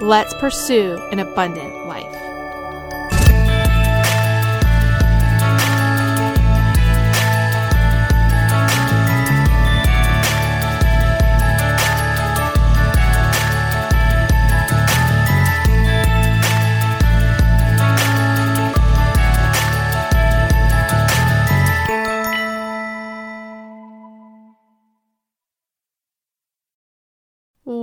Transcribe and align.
Let's 0.00 0.34
pursue 0.34 0.98
an 1.12 1.20
abundant 1.20 1.86
life. 1.86 2.23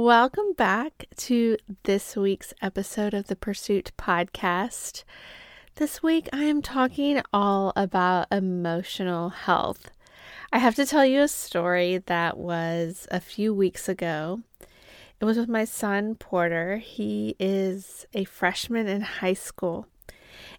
Welcome 0.03 0.53
back 0.53 1.05
to 1.17 1.57
this 1.83 2.15
week's 2.15 2.55
episode 2.59 3.13
of 3.13 3.27
the 3.27 3.35
Pursuit 3.35 3.91
Podcast. 3.99 5.03
This 5.75 6.02
week 6.02 6.27
I 6.33 6.45
am 6.45 6.63
talking 6.63 7.21
all 7.31 7.71
about 7.75 8.25
emotional 8.31 9.30
health. 9.30 9.91
I 10.52 10.58
have 10.58 10.73
to 10.77 10.88
tell 10.88 11.05
you 11.05 11.21
a 11.21 11.27
story 11.27 11.99
that 12.08 12.35
was 12.35 13.08
a 13.11 13.19
few 13.19 13.53
weeks 13.53 13.88
ago. 13.88 14.41
It 15.19 15.25
was 15.25 15.38
with 15.38 15.47
my 15.47 15.66
son 15.66 16.15
Porter. 16.15 16.77
He 16.77 17.36
is 17.39 18.08
a 18.15 18.23
freshman 18.23 18.88
in 18.88 19.02
high 19.02 19.36
school. 19.36 19.86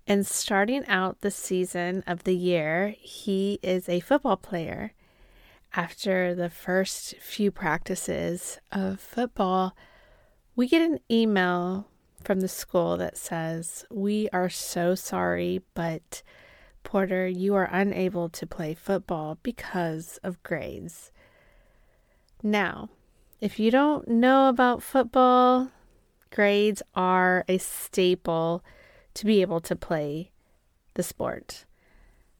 And 0.07 0.25
starting 0.25 0.87
out 0.87 1.21
the 1.21 1.33
season 1.33 2.05
of 2.07 2.23
the 2.23 2.37
year, 2.37 2.95
he 2.97 3.59
is 3.61 3.89
a 3.89 3.99
football 3.99 4.37
player 4.37 4.93
after 5.75 6.35
the 6.35 6.51
first 6.51 7.17
few 7.17 7.51
practices 7.51 8.59
of 8.71 9.01
football, 9.01 9.75
we 10.55 10.69
get 10.69 10.83
an 10.83 10.99
email 11.11 11.89
from 12.23 12.41
the 12.41 12.49
school 12.49 12.97
that 12.99 13.17
says, 13.17 13.85
We 13.91 14.29
are 14.33 14.51
so 14.51 14.95
sorry, 14.95 15.63
but 15.75 16.23
Porter, 16.85 17.27
you 17.27 17.55
are 17.55 17.69
unable 17.73 18.29
to 18.31 18.47
play 18.47 18.75
football 18.75 19.39
because 19.43 20.19
of 20.23 20.43
grades. 20.43 21.11
Now, 22.43 22.91
if 23.41 23.59
you 23.59 23.71
don't 23.71 24.07
know 24.09 24.49
about 24.49 24.83
football, 24.83 25.71
grades 26.31 26.83
are 26.95 27.45
a 27.49 27.59
staple 27.59 28.63
to 29.15 29.27
be 29.27 29.41
able 29.41 29.61
to 29.61 29.77
play 29.77 30.33
the 30.95 31.03
sport. 31.03 31.65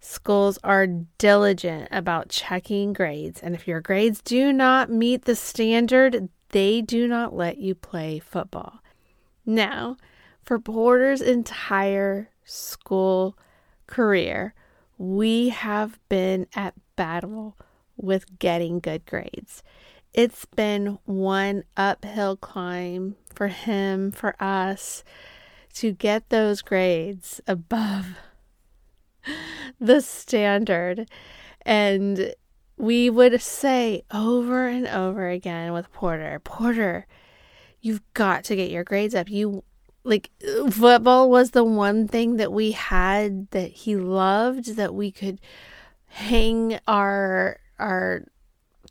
Schools 0.05 0.59
are 0.65 0.89
diligent 1.17 1.87
about 1.93 2.29
checking 2.29 2.93
grades, 2.93 3.41
and 3.41 3.55
if 3.55 3.69
your 3.69 3.81
grades 3.81 4.21
do 4.21 4.53
not 4.53 4.91
meet 4.91 5.27
the 5.27 5.37
standard, 5.37 6.29
they 6.49 6.83
do 6.83 7.07
not 7.07 7.37
let 7.37 7.59
you 7.59 7.77
play 7.77 8.19
football. 8.19 8.81
Now, 9.47 9.97
for 10.43 10.59
Porter's 10.59 11.21
entire 11.21 12.31
school 12.45 13.39
career, 13.87 14.55
we 14.99 15.51
have 15.51 16.01
been 16.09 16.49
at 16.57 16.75
battle 16.97 17.57
with 17.97 18.41
getting 18.41 18.81
good 18.81 19.07
grades. 19.07 19.63
It's 20.13 20.47
been 20.47 20.99
one 21.05 21.63
uphill 21.77 22.37
climb 22.37 23.15
for 23.33 23.47
him, 23.47 24.11
for 24.11 24.35
us, 24.43 25.05
to 25.75 25.93
get 25.93 26.29
those 26.29 26.61
grades 26.61 27.41
above 27.47 28.17
the 29.81 30.01
standard. 30.01 31.09
And 31.65 32.35
we 32.77 33.11
would 33.11 33.41
say 33.41 34.03
over 34.13 34.67
and 34.67 34.87
over 34.87 35.29
again 35.29 35.73
with 35.73 35.93
Porter, 35.93 36.41
Porter, 36.43 37.07
you've 37.81 38.03
got 38.15 38.45
to 38.45 38.57
get 38.57 38.71
your 38.71 38.85
grades 38.85 39.15
up. 39.15 39.29
You 39.29 39.63
like 40.05 40.31
football 40.71 41.31
was 41.31 41.53
the 41.53 41.65
one 41.65 42.09
thing 42.09 42.37
that 42.37 42.53
we 42.53 42.73
had 42.73 43.49
that 43.51 43.71
he 43.71 43.95
loved 43.97 44.77
that 44.77 44.95
we 44.95 45.13
could 45.13 45.41
hang 46.07 46.79
our 46.89 47.59
our 47.79 48.25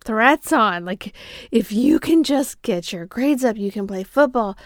threats 0.04 0.52
on. 0.54 0.86
Like 0.86 1.14
if 1.52 1.72
you 1.72 2.00
can 2.00 2.24
just 2.24 2.62
get 2.62 2.94
your 2.94 3.06
grades 3.06 3.44
up, 3.44 3.58
you 3.58 3.72
can 3.72 3.88
play 3.88 4.04
football. 4.04 4.58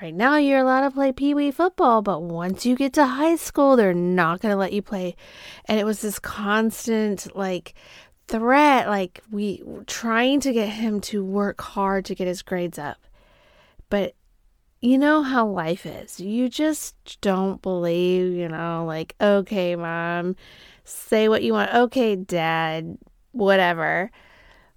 Right 0.00 0.14
now, 0.14 0.36
you're 0.36 0.60
allowed 0.60 0.82
to 0.82 0.90
play 0.90 1.12
pee 1.12 1.34
wee 1.34 1.50
football, 1.50 2.00
but 2.00 2.22
once 2.22 2.64
you 2.64 2.74
get 2.74 2.94
to 2.94 3.04
high 3.04 3.36
school, 3.36 3.76
they're 3.76 3.92
not 3.92 4.40
going 4.40 4.50
to 4.50 4.56
let 4.56 4.72
you 4.72 4.80
play. 4.80 5.14
And 5.66 5.78
it 5.78 5.84
was 5.84 6.00
this 6.00 6.18
constant, 6.18 7.36
like, 7.36 7.74
threat, 8.26 8.88
like, 8.88 9.20
we 9.30 9.62
trying 9.86 10.40
to 10.40 10.54
get 10.54 10.70
him 10.70 11.02
to 11.02 11.22
work 11.22 11.60
hard 11.60 12.06
to 12.06 12.14
get 12.14 12.26
his 12.26 12.40
grades 12.40 12.78
up. 12.78 12.96
But 13.90 14.14
you 14.80 14.96
know 14.96 15.22
how 15.22 15.46
life 15.46 15.84
is. 15.84 16.18
You 16.18 16.48
just 16.48 17.20
don't 17.20 17.60
believe, 17.60 18.32
you 18.32 18.48
know, 18.48 18.86
like, 18.86 19.14
okay, 19.20 19.76
mom, 19.76 20.34
say 20.82 21.28
what 21.28 21.42
you 21.42 21.52
want. 21.52 21.74
Okay, 21.74 22.16
dad, 22.16 22.96
whatever. 23.32 24.10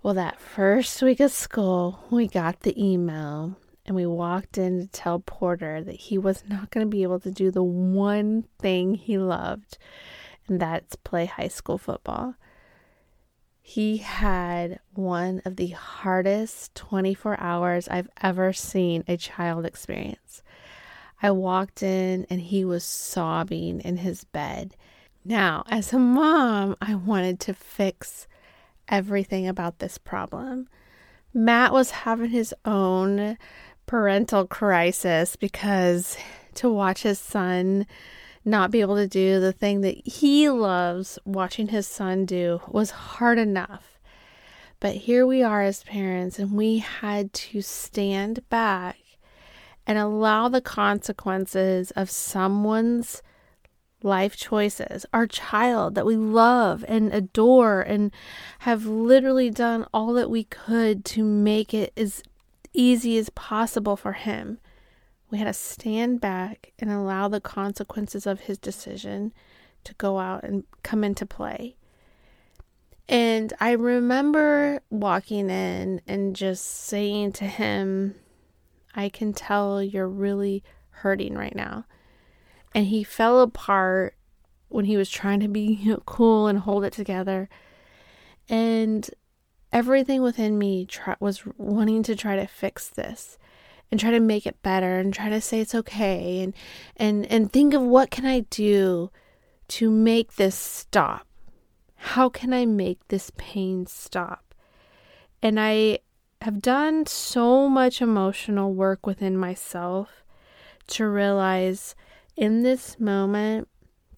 Well, 0.02 0.16
that 0.16 0.42
first 0.42 1.02
week 1.02 1.22
of 1.22 1.32
school, 1.32 2.04
we 2.12 2.28
got 2.28 2.60
the 2.60 2.78
email 2.78 3.58
and 3.86 3.96
we 3.96 4.06
walked 4.06 4.58
in 4.58 4.80
to 4.80 4.88
tell 4.88 5.20
Porter 5.20 5.84
that 5.84 5.96
he 5.96 6.18
was 6.18 6.44
not 6.48 6.72
going 6.72 6.86
to 6.86 6.90
be 6.90 7.04
able 7.04 7.20
to 7.20 7.32
do 7.32 7.52
the 7.52 7.64
one 7.64 8.46
thing 8.60 8.96
he 8.96 9.18
loved, 9.18 9.78
and 10.48 10.60
that's 10.60 10.96
play 10.96 11.26
high 11.26 11.48
school 11.48 11.78
football. 11.78 12.36
He 13.62 13.98
had 13.98 14.80
one 14.94 15.42
of 15.46 15.56
the 15.56 15.70
hardest 15.70 16.76
24 16.76 17.40
hours 17.40 17.88
I've 17.88 18.10
ever 18.22 18.52
seen 18.52 19.06
a 19.08 19.16
child 19.16 19.66
experience. 19.66 20.44
I 21.22 21.32
walked 21.32 21.82
in 21.82 22.28
and 22.30 22.42
he 22.42 22.66
was 22.66 22.84
sobbing 22.84 23.80
in 23.80 23.98
his 23.98 24.26
bed. 24.26 24.76
Now, 25.24 25.64
as 25.70 25.94
a 25.94 26.00
mom, 26.00 26.76
I 26.82 26.96
wanted 26.96 27.40
to 27.42 27.54
fix 27.54 28.28
everything 28.90 29.48
about 29.48 29.80
this 29.80 29.98
problem. 29.98 30.68
Matt 31.34 31.72
was 31.72 31.92
having 31.92 32.32
his 32.32 32.54
own 32.66 33.38
parental 33.86 34.46
crisis 34.48 35.36
because 35.36 36.18
to 36.56 36.70
watch 36.70 37.04
his 37.04 37.20
son 37.20 37.86
not 38.46 38.72
be 38.72 38.82
able 38.82 38.96
to 38.96 39.08
do 39.08 39.40
the 39.40 39.54
thing 39.54 39.82
that 39.82 40.06
he 40.06 40.50
loves 40.50 41.18
watching 41.26 41.70
his 41.70 41.88
son 41.88 42.26
do 42.26 42.62
was 42.68 42.92
hard 42.92 43.38
enough. 43.38 44.00
But 44.80 44.96
here 44.96 45.26
we 45.26 45.42
are 45.42 45.62
as 45.62 45.84
parents, 45.84 46.40
and 46.40 46.52
we 46.52 46.80
had 46.80 47.32
to 47.34 47.62
stand 47.62 48.48
back 48.50 48.98
and 49.88 49.98
allow 49.98 50.50
the 50.50 50.62
consequences 50.62 51.92
of 51.92 52.10
someone's 52.10 53.22
life 54.02 54.36
choices, 54.36 55.06
our 55.14 55.26
child 55.26 55.96
that 55.96 56.06
we 56.06 56.18
love 56.18 56.84
and 56.90 57.14
adore, 57.14 57.82
and 57.82 58.12
have 58.60 58.86
literally 58.86 59.50
done 59.50 59.86
all 59.94 60.12
that 60.14 60.30
we 60.30 60.44
could 60.44 61.06
to 61.06 61.24
make 61.24 61.74
it 61.74 61.94
as 61.96 62.22
easy 62.74 63.18
as 63.18 63.30
possible 63.30 63.96
for 63.96 64.14
him. 64.14 64.60
We 65.30 65.38
had 65.38 65.46
to 65.46 65.54
stand 65.54 66.22
back 66.22 66.74
and 66.80 66.92
allow 66.92 67.28
the 67.28 67.42
consequences 67.42 68.28
of 68.28 68.42
his 68.42 68.58
decision 68.58 69.34
to 69.84 69.94
go 69.96 70.20
out 70.20 70.44
and 70.44 70.64
come 70.84 71.04
into 71.04 71.26
play. 71.26 71.76
And 73.10 73.52
I 73.60 73.72
remember 73.72 74.82
walking 74.90 75.50
in 75.50 76.02
and 76.08 76.36
just 76.36 76.66
saying 76.66 77.34
to 77.34 77.46
him, 77.46 78.16
I 78.96 79.10
can 79.10 79.34
tell 79.34 79.84
you're 79.84 80.08
really 80.08 80.64
hurting 80.90 81.36
right 81.36 81.56
now. 81.56 81.86
And 82.74 82.88
he 82.88 83.04
fell 83.04 83.42
apart 83.42 84.16
when 84.70 84.86
he 84.86 84.98
was 84.98 85.10
trying 85.10 85.40
to 85.42 85.48
be 85.48 85.62
you 85.62 85.92
know, 85.94 86.04
cool 86.06 86.48
and 86.48 86.60
hold 86.60 86.84
it 86.84 86.94
together. 86.94 87.50
And 88.50 89.10
everything 89.74 90.22
within 90.22 90.58
me 90.58 90.86
try, 90.86 91.16
was 91.20 91.44
wanting 91.58 92.04
to 92.04 92.16
try 92.16 92.38
to 92.38 92.48
fix 92.48 92.88
this 92.88 93.38
and 93.92 94.00
try 94.00 94.12
to 94.12 94.20
make 94.20 94.46
it 94.46 94.62
better 94.62 95.00
and 95.00 95.14
try 95.14 95.30
to 95.30 95.42
say 95.42 95.60
it's 95.60 95.76
okay 95.76 96.42
and 96.42 96.54
and 96.96 97.26
and 97.26 97.52
think 97.52 97.74
of 97.74 97.82
what 97.82 98.12
can 98.12 98.26
I 98.26 98.42
do 98.50 99.12
to 99.70 99.90
make 99.90 100.36
this 100.36 100.56
stop? 100.56 101.28
How 101.96 102.30
can 102.30 102.54
I 102.54 102.66
make 102.66 103.08
this 103.10 103.32
pain 103.36 103.86
stop? 103.86 104.54
And 105.42 105.60
I 105.60 106.00
have 106.42 106.62
done 106.62 107.06
so 107.06 107.68
much 107.68 108.02
emotional 108.02 108.74
work 108.74 109.06
within 109.06 109.38
myself 109.38 110.24
to 110.88 111.08
realize 111.08 111.96
in 112.36 112.64
this 112.64 113.00
moment, 113.00 113.68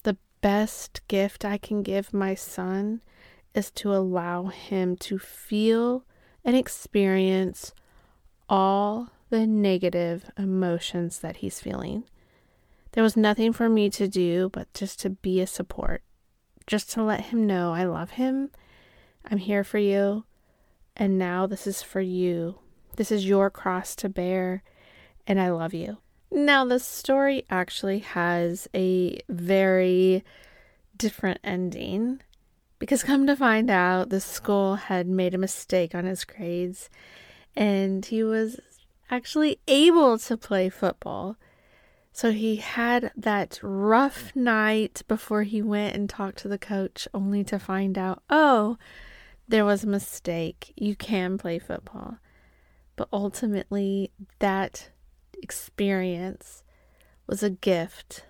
the 0.02 0.16
best 0.40 1.00
gift 1.08 1.44
I 1.44 1.58
can 1.58 1.82
give 1.82 2.14
my 2.14 2.34
son 2.34 3.02
is 3.56 3.70
to 3.72 3.94
allow 3.94 4.46
him 4.46 4.96
to 4.96 5.18
feel 5.18 6.04
and 6.44 6.54
experience 6.54 7.72
all 8.48 9.08
the 9.30 9.46
negative 9.46 10.30
emotions 10.38 11.18
that 11.20 11.38
he's 11.38 11.60
feeling. 11.60 12.04
There 12.92 13.02
was 13.02 13.16
nothing 13.16 13.52
for 13.52 13.68
me 13.68 13.90
to 13.90 14.06
do 14.06 14.50
but 14.52 14.72
just 14.72 15.00
to 15.00 15.10
be 15.10 15.40
a 15.40 15.46
support, 15.46 16.02
just 16.66 16.90
to 16.92 17.02
let 17.02 17.26
him 17.26 17.46
know 17.46 17.72
I 17.72 17.84
love 17.84 18.10
him, 18.10 18.50
I'm 19.28 19.38
here 19.38 19.64
for 19.64 19.78
you, 19.78 20.24
and 20.96 21.18
now 21.18 21.46
this 21.46 21.66
is 21.66 21.82
for 21.82 22.00
you. 22.00 22.58
This 22.96 23.10
is 23.10 23.26
your 23.26 23.50
cross 23.50 23.96
to 23.96 24.08
bear, 24.08 24.62
and 25.26 25.40
I 25.40 25.50
love 25.50 25.74
you. 25.74 25.98
Now, 26.30 26.64
the 26.64 26.78
story 26.78 27.44
actually 27.50 28.00
has 28.00 28.68
a 28.74 29.20
very 29.28 30.24
different 30.96 31.40
ending 31.44 32.20
because, 32.78 33.02
come 33.02 33.26
to 33.26 33.36
find 33.36 33.70
out, 33.70 34.10
the 34.10 34.20
school 34.20 34.76
had 34.76 35.06
made 35.06 35.34
a 35.34 35.38
mistake 35.38 35.94
on 35.94 36.04
his 36.04 36.24
grades 36.24 36.90
and 37.56 38.04
he 38.04 38.22
was 38.22 38.60
actually 39.10 39.58
able 39.66 40.18
to 40.18 40.36
play 40.36 40.68
football. 40.68 41.36
So 42.12 42.32
he 42.32 42.56
had 42.56 43.12
that 43.16 43.58
rough 43.62 44.34
night 44.34 45.02
before 45.06 45.42
he 45.42 45.60
went 45.62 45.94
and 45.94 46.08
talked 46.08 46.38
to 46.38 46.48
the 46.48 46.58
coach, 46.58 47.06
only 47.12 47.44
to 47.44 47.58
find 47.58 47.98
out, 47.98 48.22
oh, 48.30 48.78
there 49.48 49.64
was 49.64 49.84
a 49.84 49.88
mistake. 49.88 50.72
You 50.76 50.96
can 50.96 51.38
play 51.38 51.58
football. 51.58 52.18
But 52.96 53.08
ultimately, 53.12 54.10
that 54.38 54.90
experience 55.42 56.62
was 57.26 57.42
a 57.42 57.50
gift. 57.50 58.24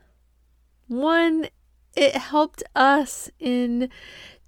One, 0.89 1.49
it 1.95 2.17
helped 2.17 2.63
us 2.75 3.31
in 3.39 3.89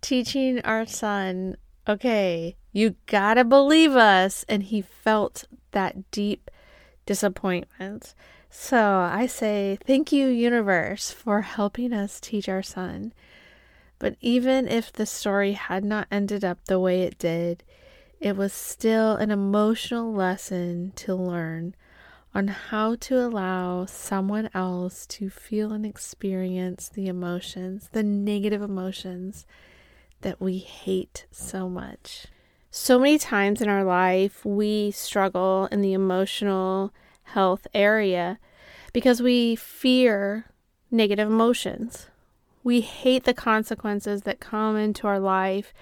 teaching 0.01 0.61
our 0.61 0.87
son, 0.87 1.57
okay, 1.89 2.57
you 2.73 2.97
gotta 3.07 3.45
believe 3.45 3.97
us. 3.97 4.45
And 4.49 4.63
he 4.65 4.83
felt 4.83 5.45
that 5.73 6.11
deep 6.11 6.51
disappointment. 7.07 8.15
So 8.51 9.01
I 9.01 9.27
say, 9.27 9.79
thank 9.87 10.13
you, 10.13 10.29
universe, 10.29 11.11
for 11.11 11.43
helping 11.43 11.93
us 11.93 12.21
teach 12.21 12.49
our 12.49 12.63
son. 12.63 13.13
But 13.99 14.17
even 14.21 14.69
if 14.69 14.93
the 14.93 15.07
story 15.07 15.53
had 15.53 15.85
not 15.85 16.07
ended 16.11 16.45
up 16.45 16.65
the 16.65 16.79
way 16.79 17.03
it 17.03 17.19
did, 17.19 17.65
it 18.21 18.37
was 18.37 18.53
still 18.53 19.17
an 19.17 19.31
emotional 19.31 20.13
lesson 20.13 20.93
to 20.97 21.15
learn 21.15 21.75
on 22.35 22.49
how 22.49 22.95
to 22.95 23.19
allow 23.19 23.87
someone 23.87 24.51
else 24.55 25.07
to 25.07 25.31
feel 25.31 25.73
and 25.73 25.85
experience 25.87 26.89
the 26.89 27.09
emotions, 27.09 27.89
the 27.93 28.03
negative 28.03 28.63
emotions 28.63 29.47
that 30.23 30.41
we 30.41 30.59
hate 30.59 31.27
so 31.31 31.69
much. 31.69 32.27
So 32.71 32.99
many 32.99 33.19
times 33.19 33.61
in 33.61 33.69
our 33.69 33.85
life, 33.85 34.45
we 34.45 34.91
struggle 34.91 35.69
in 35.73 35.81
the 35.81 35.93
emotional 35.93 36.93
health 37.25 37.67
area 37.75 38.39
because 38.93 39.23
we 39.23 39.57
fear 39.57 40.47
negative 40.91 41.29
emotions. 41.29 42.09
We 42.63 42.81
hate 42.81 43.25
the 43.25 43.35
consequences 43.35 44.23
that 44.23 44.41
come 44.41 44.77
into 44.77 45.07
our 45.07 45.21
life 45.21 45.73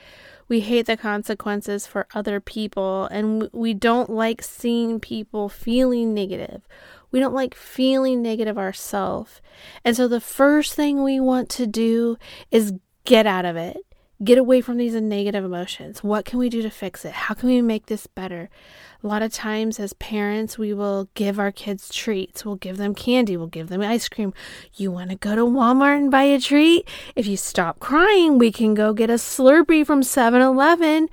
we 0.48 0.60
hate 0.60 0.86
the 0.86 0.96
consequences 0.96 1.86
for 1.86 2.06
other 2.14 2.40
people 2.40 3.06
and 3.06 3.48
we 3.52 3.74
don't 3.74 4.10
like 4.10 4.42
seeing 4.42 5.00
people 5.00 5.48
feeling 5.48 6.14
negative. 6.14 6.68
We 7.10 7.18
don't 7.18 7.34
like 7.34 7.54
feeling 7.54 8.22
negative 8.22 8.56
ourselves. 8.56 9.40
And 9.84 9.96
so 9.96 10.06
the 10.06 10.20
first 10.20 10.74
thing 10.74 11.02
we 11.02 11.18
want 11.18 11.48
to 11.50 11.66
do 11.66 12.16
is 12.50 12.74
get 13.04 13.26
out 13.26 13.44
of 13.44 13.56
it. 13.56 13.78
Get 14.24 14.38
away 14.38 14.62
from 14.62 14.78
these 14.78 14.94
negative 14.94 15.44
emotions. 15.44 16.02
What 16.02 16.24
can 16.24 16.38
we 16.38 16.48
do 16.48 16.62
to 16.62 16.70
fix 16.70 17.04
it? 17.04 17.12
How 17.12 17.34
can 17.34 17.50
we 17.50 17.60
make 17.60 17.86
this 17.86 18.06
better? 18.06 18.48
A 19.04 19.06
lot 19.06 19.20
of 19.20 19.30
times, 19.30 19.78
as 19.78 19.92
parents, 19.92 20.56
we 20.56 20.72
will 20.72 21.10
give 21.12 21.38
our 21.38 21.52
kids 21.52 21.94
treats. 21.94 22.42
We'll 22.42 22.56
give 22.56 22.78
them 22.78 22.94
candy. 22.94 23.36
We'll 23.36 23.46
give 23.46 23.68
them 23.68 23.82
ice 23.82 24.08
cream. 24.08 24.32
You 24.74 24.90
want 24.90 25.10
to 25.10 25.16
go 25.16 25.36
to 25.36 25.42
Walmart 25.42 25.98
and 25.98 26.10
buy 26.10 26.22
a 26.22 26.40
treat? 26.40 26.88
If 27.14 27.26
you 27.26 27.36
stop 27.36 27.78
crying, 27.78 28.38
we 28.38 28.50
can 28.50 28.72
go 28.72 28.94
get 28.94 29.10
a 29.10 29.14
Slurpee 29.14 29.86
from 29.86 30.02
7 30.02 30.40
Eleven. 30.40 31.10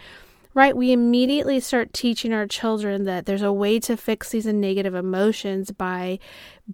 Right? 0.56 0.78
We 0.78 0.92
immediately 0.92 1.60
start 1.60 1.94
teaching 1.94 2.32
our 2.32 2.46
children 2.46 3.06
that 3.06 3.26
there's 3.26 3.42
a 3.42 3.52
way 3.52 3.80
to 3.80 3.98
fix 3.98 4.30
these 4.30 4.46
negative 4.46 4.94
emotions 4.94 5.72
by 5.72 6.20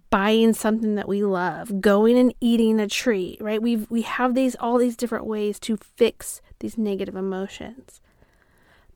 buying 0.10 0.54
something 0.54 0.96
that 0.96 1.08
we 1.08 1.24
love, 1.24 1.80
going 1.80 2.18
and 2.18 2.34
eating 2.42 2.80
a 2.80 2.88
treat, 2.88 3.42
right? 3.42 3.62
We 3.62 3.78
we 3.90 4.02
have 4.02 4.36
these 4.36 4.56
all 4.60 4.78
these 4.78 4.98
different 4.98 5.26
ways 5.26 5.60
to 5.62 5.78
fix 5.78 6.42
these 6.60 6.78
negative 6.78 7.16
emotions. 7.16 8.02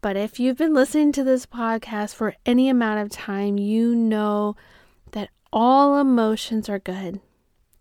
But 0.01 0.17
if 0.17 0.37
you've 0.37 0.57
been 0.57 0.73
listening 0.73 1.13
to 1.13 1.23
this 1.23 1.45
podcast 1.45 2.13
for 2.13 2.35
any 2.45 2.67
amount 2.67 2.99
of 2.99 3.09
time, 3.09 3.57
you 3.57 3.95
know 3.95 4.57
that 5.11 5.29
all 5.53 5.97
emotions 5.97 6.67
are 6.67 6.77
good, 6.77 7.21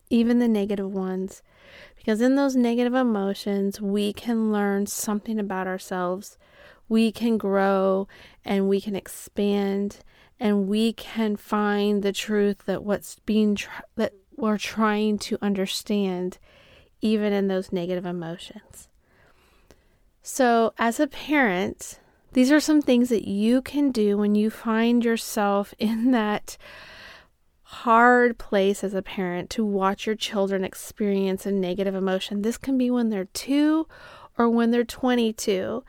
even 0.09 0.39
the 0.39 0.47
negative 0.47 0.93
ones. 0.93 1.43
Because 1.97 2.21
in 2.21 2.37
those 2.37 2.55
negative 2.55 2.95
emotions, 2.95 3.81
we 3.81 4.13
can 4.13 4.53
learn 4.53 4.87
something 4.87 5.41
about 5.41 5.67
ourselves. 5.67 6.39
We 6.88 7.12
can 7.12 7.38
grow 7.38 8.08
and 8.44 8.69
we 8.69 8.81
can 8.81 8.94
expand 8.96 9.99
and 10.38 10.69
we 10.69 10.93
can 10.93 11.37
find 11.37 12.02
the 12.02 12.12
truth 12.12 12.64
that 12.67 12.82
what's 12.82 13.17
being 13.20 13.55
tr- 13.55 13.82
that 13.96 14.12
we're 14.37 14.58
trying 14.58 15.19
to 15.19 15.38
understand 15.40 16.38
even 17.00 17.32
in 17.32 17.49
those 17.49 17.73
negative 17.73 18.06
emotions. 18.06 18.88
So, 20.23 20.73
as 20.79 21.00
a 21.00 21.06
parent, 21.06 22.00
these 22.32 22.50
are 22.50 22.61
some 22.61 22.81
things 22.81 23.08
that 23.11 23.29
you 23.29 23.61
can 23.61 23.90
do 23.90 24.17
when 24.17 24.34
you 24.34 24.50
find 24.50 25.05
yourself 25.05 25.75
in 25.79 26.11
that 26.12 26.56
hard 27.62 28.38
place 28.38 28.84
as 28.84 28.94
a 28.94 29.02
parent 29.02 29.49
to 29.50 29.64
watch 29.64 30.06
your 30.06 30.14
children 30.14 30.62
experience 30.62 31.46
a 31.46 31.52
negative 31.52 31.94
emotion. 31.94 32.43
This 32.43 32.58
can 32.58 32.76
be 32.76 32.90
when 32.90 33.08
they're 33.08 33.25
two 33.26 33.87
or 34.37 34.49
when 34.49 34.70
they're 34.70 34.84
22. 34.84 35.82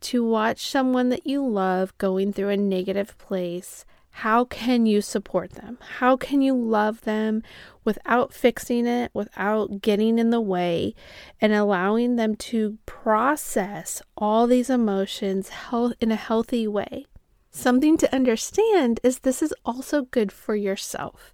To 0.00 0.24
watch 0.24 0.66
someone 0.66 1.10
that 1.10 1.26
you 1.26 1.46
love 1.46 1.96
going 1.98 2.32
through 2.32 2.48
a 2.48 2.56
negative 2.56 3.16
place 3.18 3.84
how 4.10 4.44
can 4.44 4.86
you 4.86 5.00
support 5.00 5.52
them? 5.52 5.78
How 5.98 6.16
can 6.16 6.42
you 6.42 6.54
love 6.54 7.02
them 7.02 7.42
without 7.84 8.34
fixing 8.34 8.86
it, 8.86 9.10
without 9.14 9.80
getting 9.80 10.18
in 10.18 10.30
the 10.30 10.40
way, 10.40 10.94
and 11.40 11.52
allowing 11.52 12.16
them 12.16 12.34
to 12.36 12.78
process 12.86 14.02
all 14.16 14.46
these 14.46 14.68
emotions 14.68 15.48
health, 15.48 15.94
in 16.00 16.12
a 16.12 16.16
healthy 16.16 16.66
way? 16.66 17.06
Something 17.50 17.96
to 17.98 18.14
understand 18.14 19.00
is 19.02 19.20
this 19.20 19.42
is 19.42 19.54
also 19.64 20.02
good 20.02 20.32
for 20.32 20.54
yourself. 20.54 21.32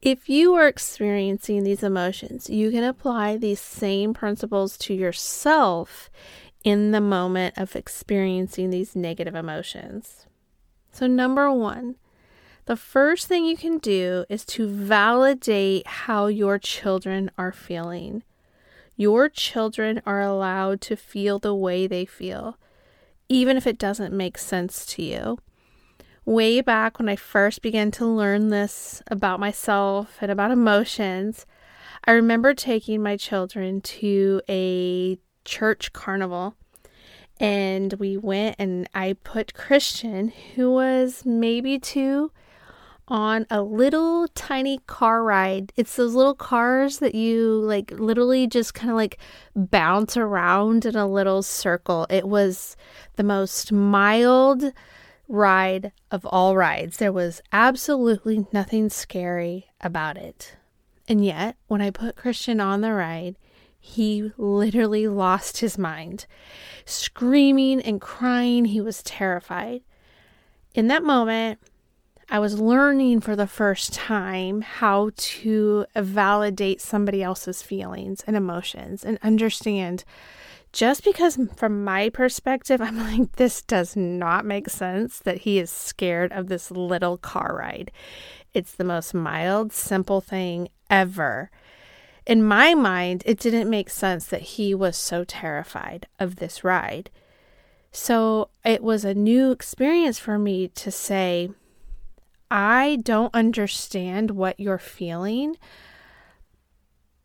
If 0.00 0.28
you 0.28 0.54
are 0.54 0.68
experiencing 0.68 1.64
these 1.64 1.82
emotions, 1.82 2.50
you 2.50 2.70
can 2.70 2.84
apply 2.84 3.38
these 3.38 3.60
same 3.60 4.12
principles 4.12 4.76
to 4.78 4.94
yourself 4.94 6.10
in 6.64 6.90
the 6.90 7.00
moment 7.00 7.56
of 7.58 7.76
experiencing 7.76 8.70
these 8.70 8.96
negative 8.96 9.34
emotions. 9.34 10.26
So, 10.90 11.06
number 11.06 11.52
one, 11.52 11.96
the 12.64 12.76
first 12.76 13.26
thing 13.26 13.44
you 13.44 13.58
can 13.58 13.76
do 13.76 14.24
is 14.30 14.44
to 14.46 14.66
validate 14.66 15.86
how 15.86 16.26
your 16.26 16.58
children 16.58 17.30
are 17.36 17.52
feeling. 17.52 18.22
Your 18.96 19.28
children 19.28 20.00
are 20.06 20.22
allowed 20.22 20.80
to 20.82 20.96
feel 20.96 21.38
the 21.38 21.54
way 21.54 21.86
they 21.86 22.06
feel, 22.06 22.56
even 23.28 23.58
if 23.58 23.66
it 23.66 23.78
doesn't 23.78 24.16
make 24.16 24.38
sense 24.38 24.86
to 24.86 25.02
you. 25.02 25.38
Way 26.24 26.62
back 26.62 26.98
when 26.98 27.08
I 27.10 27.16
first 27.16 27.60
began 27.60 27.90
to 27.92 28.06
learn 28.06 28.48
this 28.48 29.02
about 29.08 29.40
myself 29.40 30.16
and 30.22 30.30
about 30.30 30.50
emotions, 30.50 31.44
I 32.06 32.12
remember 32.12 32.54
taking 32.54 33.02
my 33.02 33.18
children 33.18 33.82
to 33.82 34.40
a 34.48 35.18
church 35.44 35.92
carnival 35.92 36.56
and 37.40 37.94
we 37.94 38.16
went 38.16 38.56
and 38.58 38.88
I 38.94 39.16
put 39.24 39.54
Christian, 39.54 40.28
who 40.54 40.72
was 40.72 41.24
maybe 41.24 41.78
two, 41.78 42.30
on 43.06 43.46
a 43.50 43.60
little 43.60 44.28
tiny 44.28 44.78
car 44.86 45.22
ride. 45.22 45.72
It's 45.76 45.96
those 45.96 46.14
little 46.14 46.34
cars 46.34 47.00
that 47.00 47.14
you 47.14 47.60
like 47.60 47.90
literally 47.90 48.46
just 48.46 48.72
kind 48.72 48.90
of 48.90 48.96
like 48.96 49.18
bounce 49.54 50.16
around 50.16 50.86
in 50.86 50.96
a 50.96 51.06
little 51.06 51.42
circle. 51.42 52.06
It 52.08 52.26
was 52.26 52.76
the 53.16 53.24
most 53.24 53.72
mild 53.72 54.72
ride 55.28 55.92
of 56.10 56.24
all 56.26 56.56
rides. 56.56 56.96
There 56.96 57.12
was 57.12 57.42
absolutely 57.52 58.46
nothing 58.52 58.88
scary 58.88 59.66
about 59.80 60.16
it. 60.16 60.56
And 61.06 61.22
yet, 61.22 61.56
when 61.66 61.82
I 61.82 61.90
put 61.90 62.16
Christian 62.16 62.60
on 62.60 62.80
the 62.80 62.92
ride, 62.92 63.36
he 63.84 64.32
literally 64.38 65.06
lost 65.06 65.58
his 65.58 65.76
mind. 65.76 66.24
Screaming 66.86 67.82
and 67.82 68.00
crying, 68.00 68.64
he 68.64 68.80
was 68.80 69.02
terrified. 69.02 69.82
in 70.74 70.88
that 70.88 71.04
moment, 71.04 71.58
I 72.30 72.38
was 72.38 72.58
learning 72.58 73.20
for 73.20 73.36
the 73.36 73.46
first 73.46 73.92
time 73.92 74.62
how 74.62 75.10
to 75.14 75.84
validate 75.94 76.80
somebody 76.80 77.22
else's 77.22 77.60
feelings 77.60 78.24
and 78.26 78.36
emotions 78.36 79.04
and 79.04 79.18
understand 79.22 80.04
just 80.72 81.04
because 81.04 81.38
from 81.54 81.84
my 81.84 82.08
perspective, 82.08 82.80
I'm 82.80 82.98
like, 83.18 83.32
this 83.32 83.60
does 83.60 83.94
not 83.94 84.46
make 84.46 84.70
sense 84.70 85.18
that 85.20 85.42
he 85.42 85.58
is 85.58 85.70
scared 85.70 86.32
of 86.32 86.48
this 86.48 86.70
little 86.70 87.18
car 87.18 87.54
ride. 87.58 87.92
It's 88.54 88.72
the 88.72 88.82
most 88.82 89.12
mild, 89.12 89.74
simple 89.74 90.22
thing 90.22 90.70
ever. 90.88 91.50
In 92.26 92.42
my 92.42 92.74
mind, 92.74 93.22
it 93.26 93.38
didn't 93.38 93.68
make 93.68 93.90
sense 93.90 94.26
that 94.26 94.40
he 94.42 94.74
was 94.74 94.96
so 94.96 95.24
terrified 95.24 96.06
of 96.18 96.36
this 96.36 96.64
ride. 96.64 97.10
So 97.92 98.48
it 98.64 98.82
was 98.82 99.04
a 99.04 99.14
new 99.14 99.50
experience 99.52 100.18
for 100.18 100.38
me 100.38 100.68
to 100.68 100.90
say, 100.90 101.50
I 102.50 102.96
don't 103.02 103.34
understand 103.34 104.30
what 104.30 104.58
you're 104.58 104.78
feeling, 104.78 105.56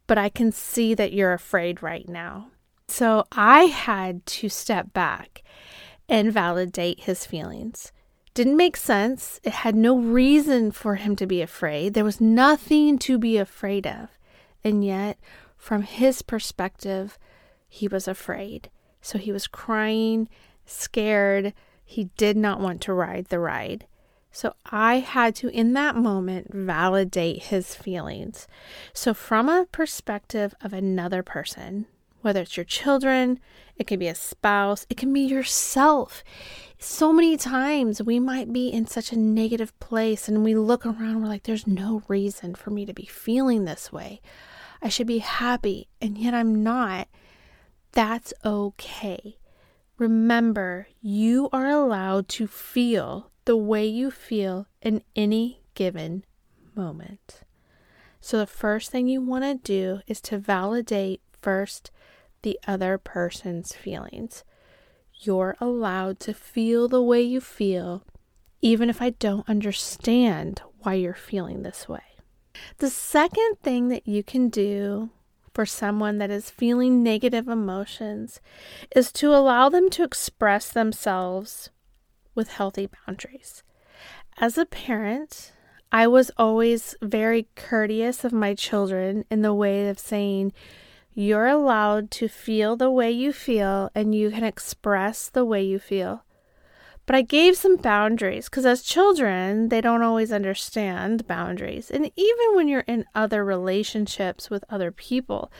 but 0.05 0.17
I 0.17 0.29
can 0.29 0.51
see 0.51 0.93
that 0.93 1.13
you're 1.13 1.33
afraid 1.33 1.81
right 1.81 2.07
now. 2.07 2.49
So 2.87 3.25
I 3.31 3.65
had 3.65 4.25
to 4.25 4.49
step 4.49 4.91
back 4.91 5.43
and 6.09 6.33
validate 6.33 7.01
his 7.01 7.25
feelings. 7.25 7.91
Didn't 8.33 8.57
make 8.57 8.77
sense. 8.77 9.39
It 9.43 9.53
had 9.53 9.75
no 9.75 9.97
reason 9.97 10.71
for 10.71 10.95
him 10.95 11.15
to 11.17 11.25
be 11.25 11.41
afraid. 11.41 11.93
There 11.93 12.03
was 12.03 12.19
nothing 12.19 12.97
to 12.99 13.17
be 13.17 13.37
afraid 13.37 13.87
of. 13.87 14.09
And 14.63 14.83
yet, 14.83 15.17
from 15.57 15.83
his 15.83 16.21
perspective, 16.21 17.17
he 17.67 17.87
was 17.87 18.07
afraid. 18.07 18.69
So 19.01 19.17
he 19.17 19.31
was 19.31 19.47
crying, 19.47 20.27
scared. 20.65 21.53
He 21.85 22.05
did 22.17 22.37
not 22.37 22.59
want 22.59 22.81
to 22.81 22.93
ride 22.93 23.25
the 23.25 23.39
ride. 23.39 23.85
So 24.31 24.53
I 24.65 24.99
had 24.99 25.35
to, 25.35 25.49
in 25.49 25.73
that 25.73 25.95
moment, 25.95 26.53
validate 26.53 27.43
his 27.43 27.73
feelings. 27.73 28.47
So, 28.93 29.13
from 29.13 29.49
a 29.49 29.65
perspective 29.71 30.53
of 30.61 30.71
another 30.71 31.23
person, 31.23 31.87
whether 32.21 32.41
it's 32.41 32.55
your 32.55 32.63
children, 32.63 33.39
it 33.77 33.87
can 33.87 33.97
be 33.97 34.07
a 34.07 34.15
spouse, 34.15 34.85
it 34.89 34.97
can 34.97 35.11
be 35.13 35.21
yourself. 35.21 36.23
So 36.77 37.11
many 37.11 37.37
times 37.37 38.03
we 38.03 38.19
might 38.19 38.53
be 38.53 38.69
in 38.69 38.85
such 38.85 39.11
a 39.11 39.19
negative 39.19 39.77
place 39.79 40.27
and 40.27 40.43
we 40.43 40.55
look 40.55 40.85
around, 40.85 41.21
we're 41.21 41.27
like, 41.27 41.43
there's 41.43 41.67
no 41.67 42.03
reason 42.07 42.55
for 42.55 42.69
me 42.69 42.85
to 42.85 42.93
be 42.93 43.05
feeling 43.05 43.65
this 43.65 43.91
way. 43.91 44.21
I 44.81 44.89
should 44.89 45.07
be 45.07 45.19
happy, 45.19 45.89
and 46.01 46.17
yet 46.17 46.33
I'm 46.33 46.63
not. 46.63 47.07
That's 47.91 48.33
okay. 48.45 49.37
Remember, 49.97 50.87
you 51.01 51.49
are 51.51 51.67
allowed 51.67 52.29
to 52.29 52.47
feel 52.47 53.31
the 53.45 53.57
way 53.57 53.85
you 53.85 54.11
feel 54.11 54.67
in 54.81 55.03
any 55.15 55.61
given 55.73 56.23
moment. 56.75 57.41
So, 58.21 58.37
the 58.37 58.47
first 58.47 58.91
thing 58.91 59.07
you 59.07 59.21
want 59.21 59.43
to 59.43 59.55
do 59.55 60.01
is 60.07 60.21
to 60.21 60.37
validate 60.37 61.21
first 61.41 61.91
the 62.41 62.59
other 62.67 62.97
person's 62.97 63.73
feelings. 63.73 64.43
You're 65.13 65.57
allowed 65.59 66.19
to 66.21 66.33
feel 66.33 66.87
the 66.87 67.03
way 67.03 67.21
you 67.21 67.41
feel, 67.41 68.03
even 68.61 68.89
if 68.89 69.01
I 69.01 69.11
don't 69.11 69.49
understand 69.49 70.61
why 70.79 70.93
you're 70.93 71.13
feeling 71.13 71.63
this 71.63 71.89
way. 71.89 72.08
The 72.77 72.89
second 72.89 73.59
thing 73.61 73.89
that 73.89 74.07
you 74.07 74.23
can 74.23 74.49
do 74.49 75.09
for 75.53 75.65
someone 75.65 76.17
that 76.19 76.29
is 76.31 76.49
feeling 76.49 77.03
negative 77.03 77.47
emotions 77.47 78.39
is 78.95 79.11
to 79.13 79.33
allow 79.33 79.69
them 79.69 79.89
to 79.91 80.03
express 80.03 80.69
themselves 80.69 81.69
with 82.35 82.49
healthy 82.49 82.87
boundaries. 83.05 83.63
As 84.37 84.57
a 84.57 84.65
parent, 84.65 85.51
I 85.91 86.07
was 86.07 86.31
always 86.37 86.95
very 87.01 87.47
courteous 87.55 88.23
of 88.23 88.31
my 88.31 88.53
children 88.53 89.25
in 89.29 89.41
the 89.41 89.53
way 89.53 89.89
of 89.89 89.99
saying, 89.99 90.53
you're 91.13 91.47
allowed 91.47 92.11
to 92.11 92.27
feel 92.27 92.77
the 92.77 92.91
way 92.91 93.11
you 93.11 93.33
feel 93.33 93.89
and 93.93 94.15
you 94.15 94.31
can 94.31 94.43
express 94.43 95.27
the 95.27 95.43
way 95.43 95.63
you 95.63 95.79
feel. 95.79 96.23
But 97.09 97.15
I 97.15 97.21
gave 97.23 97.57
some 97.57 97.77
boundaries 97.77 98.49
because 98.49 98.67
as 98.67 98.83
children, 98.83 99.69
they 99.69 99.81
don't 99.81 100.03
always 100.03 100.31
understand 100.31 101.25
boundaries. 101.25 101.89
And 101.89 102.11
even 102.15 102.55
when 102.55 102.67
you're 102.67 102.81
in 102.81 103.05
other 103.15 103.43
relationships 103.43 104.51
with 104.51 104.63
other 104.69 104.91
people, 104.91 105.51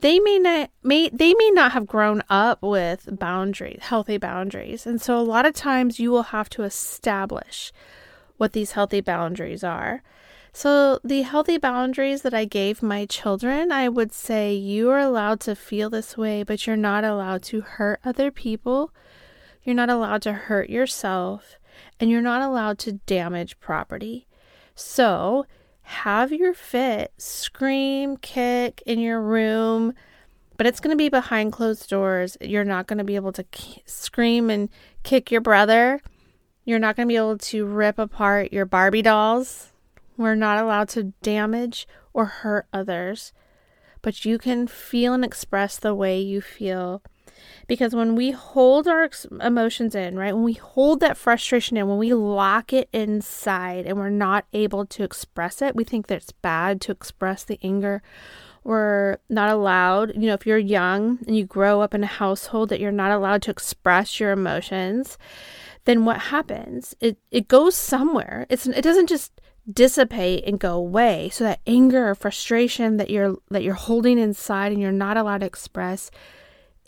they 0.00 0.18
may 0.18 0.38
not 0.38 0.70
may 0.82 1.10
they 1.10 1.34
may 1.34 1.50
not 1.50 1.72
have 1.72 1.86
grown 1.86 2.22
up 2.30 2.62
with 2.62 3.10
boundaries, 3.12 3.80
healthy 3.82 4.16
boundaries. 4.16 4.86
And 4.86 4.98
so 4.98 5.18
a 5.18 5.20
lot 5.20 5.44
of 5.44 5.52
times 5.52 6.00
you 6.00 6.10
will 6.10 6.32
have 6.32 6.48
to 6.48 6.62
establish 6.62 7.74
what 8.38 8.54
these 8.54 8.72
healthy 8.72 9.02
boundaries 9.02 9.62
are. 9.62 10.02
So, 10.54 10.98
the 11.04 11.20
healthy 11.20 11.58
boundaries 11.58 12.22
that 12.22 12.32
I 12.32 12.46
gave 12.46 12.82
my 12.82 13.04
children, 13.04 13.70
I 13.70 13.90
would 13.90 14.14
say 14.14 14.54
you 14.54 14.88
are 14.88 14.98
allowed 14.98 15.40
to 15.40 15.54
feel 15.54 15.90
this 15.90 16.16
way, 16.16 16.42
but 16.42 16.66
you're 16.66 16.74
not 16.74 17.04
allowed 17.04 17.42
to 17.52 17.60
hurt 17.60 18.00
other 18.02 18.30
people. 18.30 18.92
You're 19.66 19.74
not 19.74 19.90
allowed 19.90 20.22
to 20.22 20.32
hurt 20.32 20.70
yourself, 20.70 21.58
and 22.00 22.10
you're 22.10 22.22
not 22.22 22.40
allowed 22.40 22.78
to 22.78 22.92
damage 22.92 23.60
property. 23.60 24.26
So, 24.74 25.44
have 25.82 26.32
your 26.32 26.54
fit, 26.54 27.12
scream, 27.18 28.16
kick 28.16 28.82
in 28.86 28.98
your 28.98 29.20
room, 29.20 29.92
but 30.56 30.66
it's 30.66 30.80
going 30.80 30.94
to 30.94 30.96
be 30.96 31.10
behind 31.10 31.52
closed 31.52 31.90
doors. 31.90 32.38
You're 32.40 32.64
not 32.64 32.86
going 32.86 32.96
to 32.98 33.04
be 33.04 33.16
able 33.16 33.32
to 33.32 33.44
k- 33.44 33.82
scream 33.84 34.48
and 34.48 34.70
kick 35.02 35.30
your 35.30 35.42
brother. 35.42 36.00
You're 36.64 36.78
not 36.78 36.96
going 36.96 37.06
to 37.06 37.12
be 37.12 37.16
able 37.16 37.36
to 37.36 37.66
rip 37.66 37.98
apart 37.98 38.54
your 38.54 38.64
Barbie 38.64 39.02
dolls 39.02 39.72
we're 40.16 40.34
not 40.34 40.58
allowed 40.58 40.88
to 40.90 41.12
damage 41.22 41.86
or 42.12 42.24
hurt 42.26 42.66
others, 42.72 43.32
but 44.02 44.24
you 44.24 44.38
can 44.38 44.66
feel 44.66 45.12
and 45.12 45.24
express 45.24 45.76
the 45.76 45.94
way 45.94 46.20
you 46.20 46.40
feel. 46.40 47.02
Because 47.66 47.94
when 47.94 48.14
we 48.14 48.30
hold 48.30 48.86
our 48.86 49.10
emotions 49.40 49.94
in, 49.94 50.16
right, 50.16 50.34
when 50.34 50.44
we 50.44 50.54
hold 50.54 51.00
that 51.00 51.16
frustration 51.16 51.76
in, 51.76 51.88
when 51.88 51.98
we 51.98 52.14
lock 52.14 52.72
it 52.72 52.88
inside 52.92 53.86
and 53.86 53.98
we're 53.98 54.10
not 54.10 54.44
able 54.52 54.86
to 54.86 55.02
express 55.02 55.60
it, 55.62 55.74
we 55.74 55.84
think 55.84 56.06
that 56.06 56.16
it's 56.16 56.32
bad 56.32 56.80
to 56.82 56.92
express 56.92 57.44
the 57.44 57.58
anger. 57.62 58.02
We're 58.64 59.18
not 59.28 59.50
allowed, 59.50 60.14
you 60.14 60.26
know, 60.26 60.34
if 60.34 60.46
you're 60.46 60.58
young 60.58 61.20
and 61.26 61.36
you 61.36 61.44
grow 61.44 61.80
up 61.80 61.94
in 61.94 62.02
a 62.02 62.08
household 62.08 62.68
that 62.70 62.80
you're 62.80 62.90
not 62.90 63.12
allowed 63.12 63.42
to 63.42 63.50
express 63.50 64.18
your 64.18 64.32
emotions, 64.32 65.18
then 65.84 66.04
what 66.04 66.18
happens? 66.18 66.94
It 67.00 67.16
it 67.30 67.48
goes 67.48 67.76
somewhere. 67.76 68.44
It's 68.50 68.66
it 68.66 68.82
doesn't 68.82 69.08
just 69.08 69.40
dissipate 69.72 70.44
and 70.46 70.60
go 70.60 70.74
away 70.74 71.28
so 71.32 71.42
that 71.44 71.60
anger 71.66 72.08
or 72.08 72.14
frustration 72.14 72.98
that 72.98 73.10
you're 73.10 73.36
that 73.50 73.62
you're 73.62 73.74
holding 73.74 74.18
inside 74.18 74.72
and 74.72 74.80
you're 74.80 74.92
not 74.92 75.16
allowed 75.16 75.38
to 75.38 75.46
express 75.46 76.10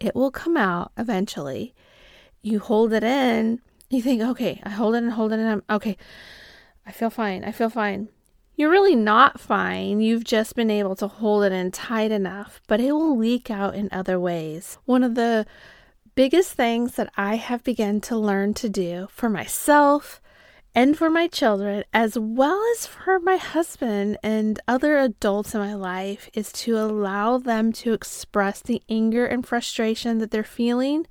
it 0.00 0.14
will 0.14 0.31
come 0.31 0.57
out 0.57 0.93
eventually. 0.97 1.75
You 2.43 2.59
hold 2.59 2.93
it 2.93 3.05
in 3.05 3.61
you 3.90 4.02
think 4.02 4.21
okay 4.21 4.61
i 4.64 4.71
hold 4.71 4.95
it 4.95 5.02
and 5.02 5.12
hold 5.12 5.33
it 5.33 5.38
and 5.38 5.49
i'm 5.49 5.62
okay 5.71 5.97
i 6.87 6.93
feel 6.93 7.11
fine 7.11 7.45
i 7.45 7.52
feel 7.52 7.71
fine. 7.71 8.09
You're 8.55 8.71
really 8.71 8.97
not 8.97 9.38
fine. 9.38 10.00
You've 10.00 10.25
just 10.25 10.57
been 10.57 10.69
able 10.69 10.97
to 10.97 11.07
hold 11.07 11.45
it 11.45 11.52
in 11.52 11.71
tight 11.71 12.11
enough 12.11 12.61
but 12.67 12.81
it 12.81 12.90
will 12.90 13.17
leak 13.17 13.52
out 13.52 13.76
in 13.76 13.88
other 13.93 14.19
ways. 14.19 14.78
One 14.85 15.05
of 15.05 15.14
the 15.14 15.47
biggest 16.17 16.55
things 16.55 16.97
that 16.97 17.12
i 17.17 17.37
have 17.37 17.62
begun 17.62 18.00
to 18.00 18.17
learn 18.17 18.52
to 18.55 18.69
do 18.69 19.07
for 19.12 19.31
myself 19.31 20.21
and 20.75 20.96
for 20.96 21.10
my 21.10 21.26
children, 21.26 21.84
as 21.92 22.18
well 22.18 22.62
as 22.72 22.87
for 22.87 23.18
my 23.18 23.37
husband 23.37 24.18
and 24.22 24.60
other 24.68 24.98
adults 24.98 25.54
in 25.54 25.60
my 25.60 25.75
life, 25.75 26.30
is 26.34 26.52
to 26.52 26.76
allow 26.76 27.38
them 27.38 27.72
to 27.72 27.92
express 27.92 28.60
the 28.60 28.82
anger 28.88 29.26
and 29.26 29.46
frustration 29.46 30.18
that 30.18 30.30
they're 30.30 30.44
feeling 30.44 31.06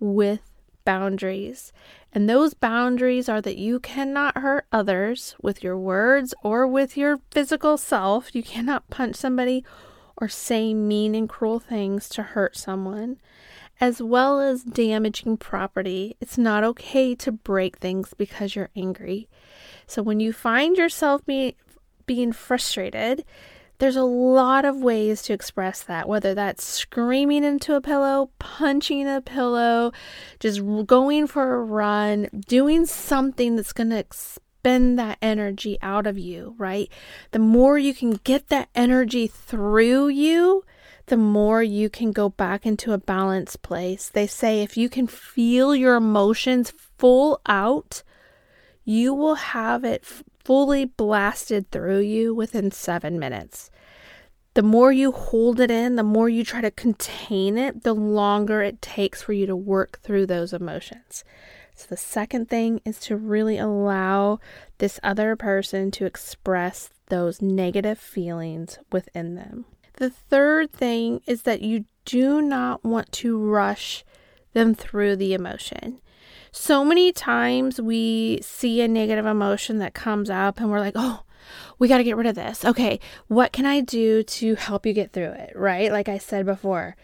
with 0.00 0.40
boundaries. 0.84 1.72
And 2.12 2.28
those 2.28 2.54
boundaries 2.54 3.28
are 3.28 3.42
that 3.42 3.58
you 3.58 3.78
cannot 3.80 4.38
hurt 4.38 4.66
others 4.72 5.36
with 5.42 5.62
your 5.62 5.76
words 5.76 6.32
or 6.42 6.66
with 6.66 6.96
your 6.96 7.18
physical 7.30 7.76
self. 7.76 8.34
You 8.34 8.42
cannot 8.42 8.88
punch 8.88 9.16
somebody 9.16 9.64
or 10.16 10.28
say 10.28 10.72
mean 10.72 11.14
and 11.14 11.28
cruel 11.28 11.58
things 11.58 12.08
to 12.10 12.22
hurt 12.22 12.56
someone 12.56 13.18
as 13.80 14.02
well 14.02 14.40
as 14.40 14.62
damaging 14.62 15.36
property. 15.36 16.16
It's 16.20 16.38
not 16.38 16.64
okay 16.64 17.14
to 17.16 17.32
break 17.32 17.78
things 17.78 18.14
because 18.14 18.56
you're 18.56 18.70
angry. 18.74 19.28
So 19.86 20.02
when 20.02 20.20
you 20.20 20.32
find 20.32 20.76
yourself 20.76 21.24
be, 21.24 21.56
being 22.06 22.32
frustrated, 22.32 23.24
there's 23.78 23.96
a 23.96 24.02
lot 24.02 24.64
of 24.64 24.76
ways 24.76 25.22
to 25.22 25.32
express 25.32 25.82
that, 25.84 26.08
whether 26.08 26.34
that's 26.34 26.64
screaming 26.64 27.44
into 27.44 27.74
a 27.74 27.80
pillow, 27.80 28.30
punching 28.40 29.06
a 29.08 29.20
pillow, 29.20 29.92
just 30.40 30.60
going 30.86 31.28
for 31.28 31.54
a 31.54 31.62
run, 31.62 32.28
doing 32.46 32.86
something 32.86 33.54
that's 33.54 33.72
going 33.72 33.90
to 33.90 33.98
expend 33.98 34.98
that 34.98 35.18
energy 35.22 35.78
out 35.80 36.08
of 36.08 36.18
you, 36.18 36.56
right? 36.58 36.90
The 37.30 37.38
more 37.38 37.78
you 37.78 37.94
can 37.94 38.18
get 38.24 38.48
that 38.48 38.68
energy 38.74 39.28
through 39.28 40.08
you, 40.08 40.64
the 41.08 41.16
more 41.16 41.62
you 41.62 41.90
can 41.90 42.12
go 42.12 42.28
back 42.28 42.64
into 42.64 42.92
a 42.92 42.98
balanced 42.98 43.62
place. 43.62 44.08
They 44.08 44.26
say 44.26 44.62
if 44.62 44.76
you 44.76 44.88
can 44.88 45.06
feel 45.06 45.74
your 45.74 45.96
emotions 45.96 46.72
full 46.98 47.40
out, 47.46 48.02
you 48.84 49.12
will 49.12 49.34
have 49.34 49.84
it 49.84 50.04
fully 50.04 50.84
blasted 50.84 51.70
through 51.70 52.00
you 52.00 52.34
within 52.34 52.70
seven 52.70 53.18
minutes. 53.18 53.70
The 54.54 54.62
more 54.62 54.90
you 54.90 55.12
hold 55.12 55.60
it 55.60 55.70
in, 55.70 55.96
the 55.96 56.02
more 56.02 56.28
you 56.28 56.42
try 56.42 56.60
to 56.60 56.70
contain 56.70 57.58
it, 57.58 57.84
the 57.84 57.94
longer 57.94 58.62
it 58.62 58.82
takes 58.82 59.22
for 59.22 59.32
you 59.32 59.46
to 59.46 59.54
work 59.54 60.00
through 60.02 60.26
those 60.26 60.52
emotions. 60.52 61.22
So, 61.74 61.86
the 61.88 61.96
second 61.96 62.48
thing 62.48 62.80
is 62.84 62.98
to 63.00 63.16
really 63.16 63.56
allow 63.56 64.40
this 64.78 64.98
other 65.02 65.36
person 65.36 65.92
to 65.92 66.06
express 66.06 66.90
those 67.08 67.40
negative 67.40 68.00
feelings 68.00 68.78
within 68.90 69.36
them. 69.36 69.64
The 69.98 70.10
third 70.10 70.72
thing 70.72 71.22
is 71.26 71.42
that 71.42 71.60
you 71.60 71.84
do 72.04 72.40
not 72.40 72.84
want 72.84 73.10
to 73.12 73.36
rush 73.36 74.04
them 74.52 74.72
through 74.72 75.16
the 75.16 75.34
emotion. 75.34 76.00
So 76.52 76.84
many 76.84 77.10
times 77.10 77.80
we 77.80 78.38
see 78.40 78.80
a 78.80 78.86
negative 78.86 79.26
emotion 79.26 79.78
that 79.78 79.94
comes 79.94 80.30
up 80.30 80.60
and 80.60 80.70
we're 80.70 80.78
like, 80.78 80.94
oh, 80.94 81.24
we 81.80 81.88
got 81.88 81.98
to 81.98 82.04
get 82.04 82.16
rid 82.16 82.28
of 82.28 82.36
this. 82.36 82.64
Okay, 82.64 83.00
what 83.26 83.52
can 83.52 83.66
I 83.66 83.80
do 83.80 84.22
to 84.22 84.54
help 84.54 84.86
you 84.86 84.92
get 84.92 85.12
through 85.12 85.32
it? 85.32 85.52
Right? 85.56 85.90
Like 85.90 86.08
I 86.08 86.18
said 86.18 86.46
before, 86.46 86.94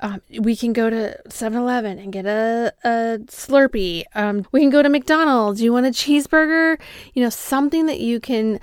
um, 0.00 0.20
we 0.38 0.54
can 0.54 0.74
go 0.74 0.90
to 0.90 1.18
7 1.30 1.58
Eleven 1.58 1.98
and 1.98 2.12
get 2.12 2.26
a, 2.26 2.74
a 2.84 3.18
Slurpee. 3.24 4.04
Um, 4.14 4.46
we 4.52 4.60
can 4.60 4.68
go 4.68 4.82
to 4.82 4.90
McDonald's. 4.90 5.62
You 5.62 5.72
want 5.72 5.86
a 5.86 5.90
cheeseburger? 5.90 6.78
You 7.14 7.22
know, 7.22 7.30
something 7.30 7.86
that 7.86 8.00
you 8.00 8.20
can 8.20 8.60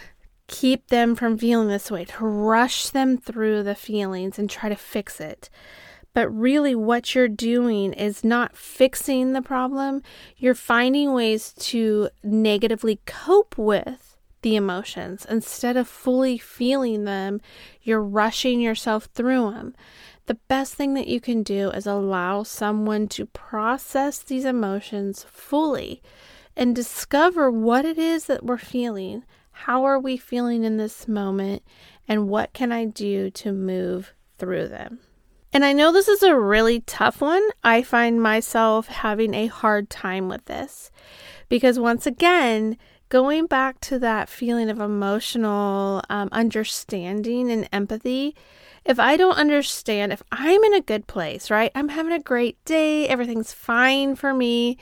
keep 0.52 0.88
them 0.90 1.16
from 1.16 1.38
feeling 1.38 1.70
this 1.70 1.90
way, 1.90 2.06
to 2.06 2.26
rush 2.26 2.90
them 2.90 3.18
through 3.18 3.64
the 3.64 3.74
feelings 3.74 4.38
and 4.38 4.48
try 4.48 4.70
to 4.70 4.76
fix 4.76 5.20
it. 5.20 5.50
But 6.14 6.30
really, 6.30 6.76
what 6.76 7.16
you're 7.16 7.30
doing 7.30 7.94
is 7.94 8.24
not 8.24 8.56
fixing 8.56 9.32
the 9.32 9.42
problem, 9.42 10.04
you're 10.36 10.54
finding 10.54 11.14
ways 11.14 11.54
to 11.54 12.10
negatively 12.22 13.00
cope 13.06 13.58
with 13.58 14.18
the 14.42 14.58
emotions. 14.58 15.26
Instead 15.30 15.78
of 15.78 15.88
fully 15.88 16.38
feeling 16.38 17.06
them, 17.06 17.40
you're 17.82 18.04
rushing 18.04 18.60
yourself 18.60 19.06
through 19.14 19.52
them. 19.52 19.74
The 20.26 20.36
best 20.50 20.76
thing 20.76 20.96
that 20.96 21.08
you 21.08 21.22
can 21.22 21.44
do 21.44 21.70
is 21.70 21.88
allow 21.88 22.44
someone 22.44 23.08
to 23.10 23.26
process 23.26 24.20
these 24.20 24.46
emotions 24.46 25.26
fully 25.30 26.02
and 26.58 26.76
discover 26.76 27.50
what 27.50 27.86
it 27.86 27.98
is 27.98 28.26
that 28.26 28.46
we're 28.46 28.58
feeling. 28.58 29.24
How 29.66 29.84
are 29.84 30.00
we 30.00 30.18
feeling 30.18 30.64
in 30.64 30.78
this 30.78 31.08
moment? 31.08 31.62
And 32.08 32.28
what 32.28 32.52
can 32.52 32.72
I 32.72 32.86
do 32.86 33.30
to 33.30 33.52
move 33.52 34.16
through 34.40 34.70
them? 34.70 35.02
And 35.54 35.64
I 35.64 35.72
know 35.72 35.92
this 35.92 36.08
is 36.08 36.24
a 36.24 36.36
really 36.36 36.80
tough 36.82 37.22
one. 37.22 37.44
I 37.64 37.84
find 37.84 38.24
myself 38.24 38.88
having 38.88 39.36
a 39.36 39.46
hard 39.48 39.92
time 39.92 40.28
with 40.28 40.46
this 40.46 40.90
because, 41.48 41.78
once 41.78 42.08
again, 42.08 42.76
going 43.12 43.46
back 43.46 43.78
to 43.82 44.00
that 44.00 44.30
feeling 44.30 44.70
of 44.70 44.80
emotional 44.80 46.02
um, 46.10 46.30
understanding 46.32 47.52
and 47.52 47.68
empathy, 47.74 48.34
if 48.86 49.00
I 49.00 49.18
don't 49.18 49.38
understand, 49.38 50.14
if 50.14 50.24
I'm 50.32 50.64
in 50.64 50.74
a 50.74 50.82
good 50.82 51.08
place, 51.08 51.52
right? 51.52 51.74
I'm 51.76 51.90
having 51.90 52.14
a 52.14 52.20
great 52.20 52.64
day, 52.64 53.10
everything's 53.10 53.52
fine 53.52 54.16
for 54.16 54.34
me. 54.34 54.78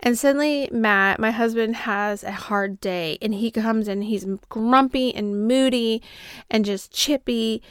And 0.00 0.18
suddenly, 0.18 0.68
Matt, 0.70 1.18
my 1.18 1.30
husband, 1.30 1.74
has 1.74 2.22
a 2.22 2.30
hard 2.30 2.80
day 2.80 3.16
and 3.22 3.32
he 3.32 3.50
comes 3.50 3.88
in, 3.88 4.02
he's 4.02 4.26
grumpy 4.50 5.14
and 5.14 5.48
moody 5.48 6.02
and 6.50 6.66
just 6.66 6.92
chippy 6.92 7.62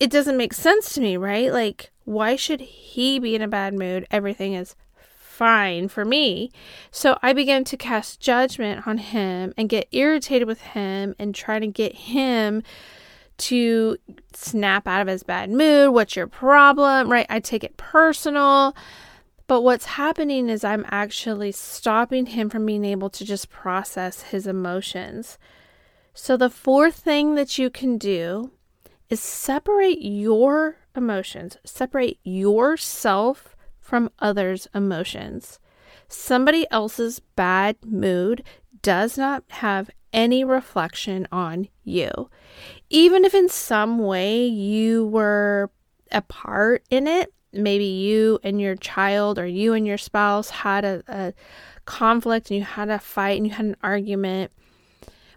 it 0.00 0.10
doesn't 0.10 0.36
make 0.36 0.54
sense 0.54 0.94
to 0.94 1.00
me, 1.00 1.16
right? 1.16 1.52
Like, 1.52 1.90
why 2.04 2.36
should 2.36 2.60
he 2.60 3.18
be 3.18 3.34
in 3.34 3.42
a 3.42 3.48
bad 3.48 3.74
mood? 3.74 4.06
Everything 4.10 4.54
is 4.54 4.76
fine 5.38 5.86
for 5.86 6.04
me. 6.04 6.50
So 6.90 7.16
I 7.22 7.32
began 7.32 7.62
to 7.64 7.76
cast 7.76 8.18
judgment 8.18 8.88
on 8.88 8.98
him 8.98 9.54
and 9.56 9.68
get 9.68 9.86
irritated 9.92 10.48
with 10.48 10.60
him 10.60 11.14
and 11.16 11.32
try 11.32 11.60
to 11.60 11.66
get 11.68 11.94
him 11.94 12.64
to 13.38 13.96
snap 14.34 14.88
out 14.88 15.00
of 15.00 15.06
his 15.06 15.22
bad 15.22 15.48
mood. 15.48 15.94
What's 15.94 16.16
your 16.16 16.26
problem? 16.26 17.08
Right? 17.08 17.26
I 17.30 17.38
take 17.38 17.62
it 17.62 17.76
personal. 17.76 18.74
But 19.46 19.62
what's 19.62 19.86
happening 19.86 20.48
is 20.48 20.64
I'm 20.64 20.84
actually 20.88 21.52
stopping 21.52 22.26
him 22.26 22.50
from 22.50 22.66
being 22.66 22.84
able 22.84 23.08
to 23.10 23.24
just 23.24 23.48
process 23.48 24.22
his 24.22 24.46
emotions. 24.46 25.38
So, 26.12 26.36
the 26.36 26.50
fourth 26.50 26.96
thing 26.96 27.36
that 27.36 27.58
you 27.58 27.70
can 27.70 27.96
do 27.96 28.50
is 29.08 29.20
separate 29.20 30.02
your 30.02 30.78
emotions, 30.96 31.56
separate 31.64 32.18
yourself 32.24 33.56
from 33.88 34.10
others' 34.18 34.68
emotions. 34.74 35.58
Somebody 36.08 36.66
else's 36.70 37.20
bad 37.20 37.76
mood 37.82 38.42
does 38.82 39.16
not 39.16 39.44
have 39.48 39.90
any 40.12 40.44
reflection 40.44 41.26
on 41.32 41.68
you. 41.84 42.28
Even 42.90 43.24
if 43.24 43.34
in 43.34 43.48
some 43.48 43.98
way 43.98 44.46
you 44.46 45.06
were 45.06 45.70
a 46.12 46.20
part 46.20 46.84
in 46.90 47.06
it, 47.06 47.32
maybe 47.52 47.84
you 47.84 48.38
and 48.42 48.60
your 48.60 48.76
child 48.76 49.38
or 49.38 49.46
you 49.46 49.72
and 49.72 49.86
your 49.86 49.98
spouse 49.98 50.50
had 50.50 50.84
a, 50.84 51.02
a 51.08 51.32
conflict 51.86 52.50
and 52.50 52.58
you 52.58 52.64
had 52.64 52.90
a 52.90 52.98
fight 52.98 53.38
and 53.38 53.46
you 53.46 53.52
had 53.54 53.66
an 53.66 53.76
argument 53.82 54.52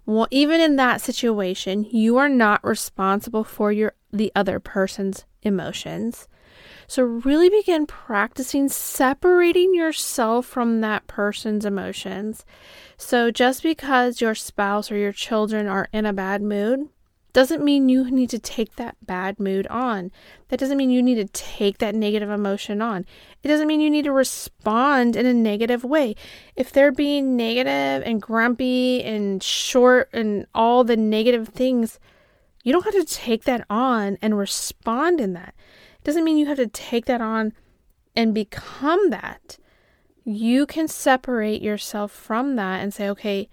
well, 0.05 0.27
even 0.31 0.59
in 0.59 0.77
that 0.77 1.01
situation, 1.01 1.85
you 1.89 2.17
are 2.17 2.29
not 2.29 2.63
responsible 2.63 3.43
for 3.43 3.71
your 3.71 3.93
the 4.11 4.31
other 4.35 4.59
person's 4.59 5.25
emotions. 5.41 6.27
So 6.91 7.03
really 7.03 7.49
begin 7.49 7.87
practicing 7.87 8.67
separating 8.67 9.73
yourself 9.73 10.45
from 10.45 10.81
that 10.81 11.07
person's 11.07 11.63
emotions. 11.63 12.43
So 12.97 13.31
just 13.31 13.63
because 13.63 14.19
your 14.19 14.35
spouse 14.35 14.91
or 14.91 14.97
your 14.97 15.13
children 15.13 15.67
are 15.67 15.87
in 15.93 16.05
a 16.05 16.11
bad 16.11 16.41
mood 16.41 16.89
doesn't 17.31 17.63
mean 17.63 17.87
you 17.87 18.11
need 18.11 18.29
to 18.31 18.39
take 18.39 18.75
that 18.75 18.97
bad 19.01 19.39
mood 19.39 19.67
on. 19.67 20.11
That 20.49 20.59
doesn't 20.59 20.77
mean 20.77 20.89
you 20.89 21.01
need 21.01 21.15
to 21.15 21.31
take 21.31 21.77
that 21.77 21.95
negative 21.95 22.29
emotion 22.29 22.81
on. 22.81 23.05
It 23.41 23.47
doesn't 23.47 23.67
mean 23.67 23.79
you 23.79 23.89
need 23.89 24.03
to 24.03 24.11
respond 24.11 25.15
in 25.15 25.25
a 25.25 25.33
negative 25.33 25.85
way. 25.85 26.17
If 26.57 26.73
they're 26.73 26.91
being 26.91 27.37
negative 27.37 28.05
and 28.05 28.21
grumpy 28.21 29.01
and 29.01 29.41
short 29.41 30.09
and 30.11 30.45
all 30.53 30.83
the 30.83 30.97
negative 30.97 31.47
things, 31.47 32.01
you 32.65 32.73
don't 32.73 32.83
have 32.83 32.95
to 32.95 33.05
take 33.05 33.45
that 33.45 33.65
on 33.69 34.17
and 34.21 34.37
respond 34.37 35.21
in 35.21 35.31
that. 35.33 35.55
Doesn't 36.03 36.23
mean 36.23 36.37
you 36.37 36.47
have 36.47 36.57
to 36.57 36.67
take 36.67 37.05
that 37.05 37.21
on 37.21 37.53
and 38.15 38.33
become 38.33 39.09
that. 39.09 39.57
You 40.23 40.65
can 40.65 40.87
separate 40.87 41.61
yourself 41.61 42.11
from 42.11 42.55
that 42.55 42.81
and 42.81 42.93
say, 42.93 43.09
okay, 43.09 43.49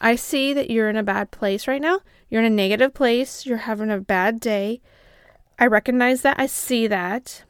I 0.00 0.16
see 0.16 0.52
that 0.52 0.70
you're 0.70 0.88
in 0.88 0.96
a 0.96 1.02
bad 1.02 1.30
place 1.30 1.66
right 1.66 1.82
now. 1.82 2.00
You're 2.28 2.42
in 2.42 2.52
a 2.52 2.54
negative 2.54 2.94
place. 2.94 3.46
You're 3.46 3.58
having 3.58 3.90
a 3.90 3.98
bad 3.98 4.40
day. 4.40 4.80
I 5.58 5.66
recognize 5.66 6.22
that. 6.22 6.38
I 6.38 6.46
see 6.46 6.86
that. 6.86 7.44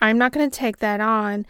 I'm 0.00 0.18
not 0.18 0.32
going 0.32 0.48
to 0.48 0.56
take 0.56 0.78
that 0.78 1.00
on. 1.00 1.44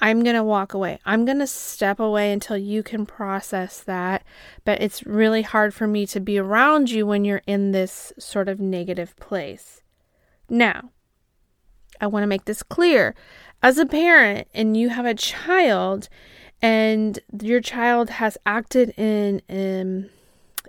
I'm 0.00 0.24
going 0.24 0.34
to 0.34 0.42
walk 0.42 0.74
away. 0.74 0.98
I'm 1.06 1.24
going 1.24 1.38
to 1.38 1.46
step 1.46 2.00
away 2.00 2.32
until 2.32 2.56
you 2.56 2.82
can 2.82 3.06
process 3.06 3.80
that. 3.80 4.24
But 4.64 4.82
it's 4.82 5.04
really 5.04 5.42
hard 5.42 5.72
for 5.72 5.86
me 5.86 6.06
to 6.08 6.18
be 6.18 6.38
around 6.38 6.90
you 6.90 7.06
when 7.06 7.24
you're 7.24 7.42
in 7.46 7.70
this 7.70 8.12
sort 8.18 8.48
of 8.48 8.58
negative 8.58 9.16
place. 9.16 9.82
Now, 10.48 10.90
I 12.04 12.06
want 12.06 12.22
to 12.22 12.28
make 12.28 12.44
this 12.44 12.62
clear. 12.62 13.14
As 13.62 13.78
a 13.78 13.86
parent 13.86 14.46
and 14.54 14.76
you 14.76 14.90
have 14.90 15.06
a 15.06 15.14
child 15.14 16.08
and 16.60 17.18
your 17.42 17.60
child 17.60 18.10
has 18.10 18.38
acted 18.46 18.90
in 18.98 19.40
um, 19.48 20.10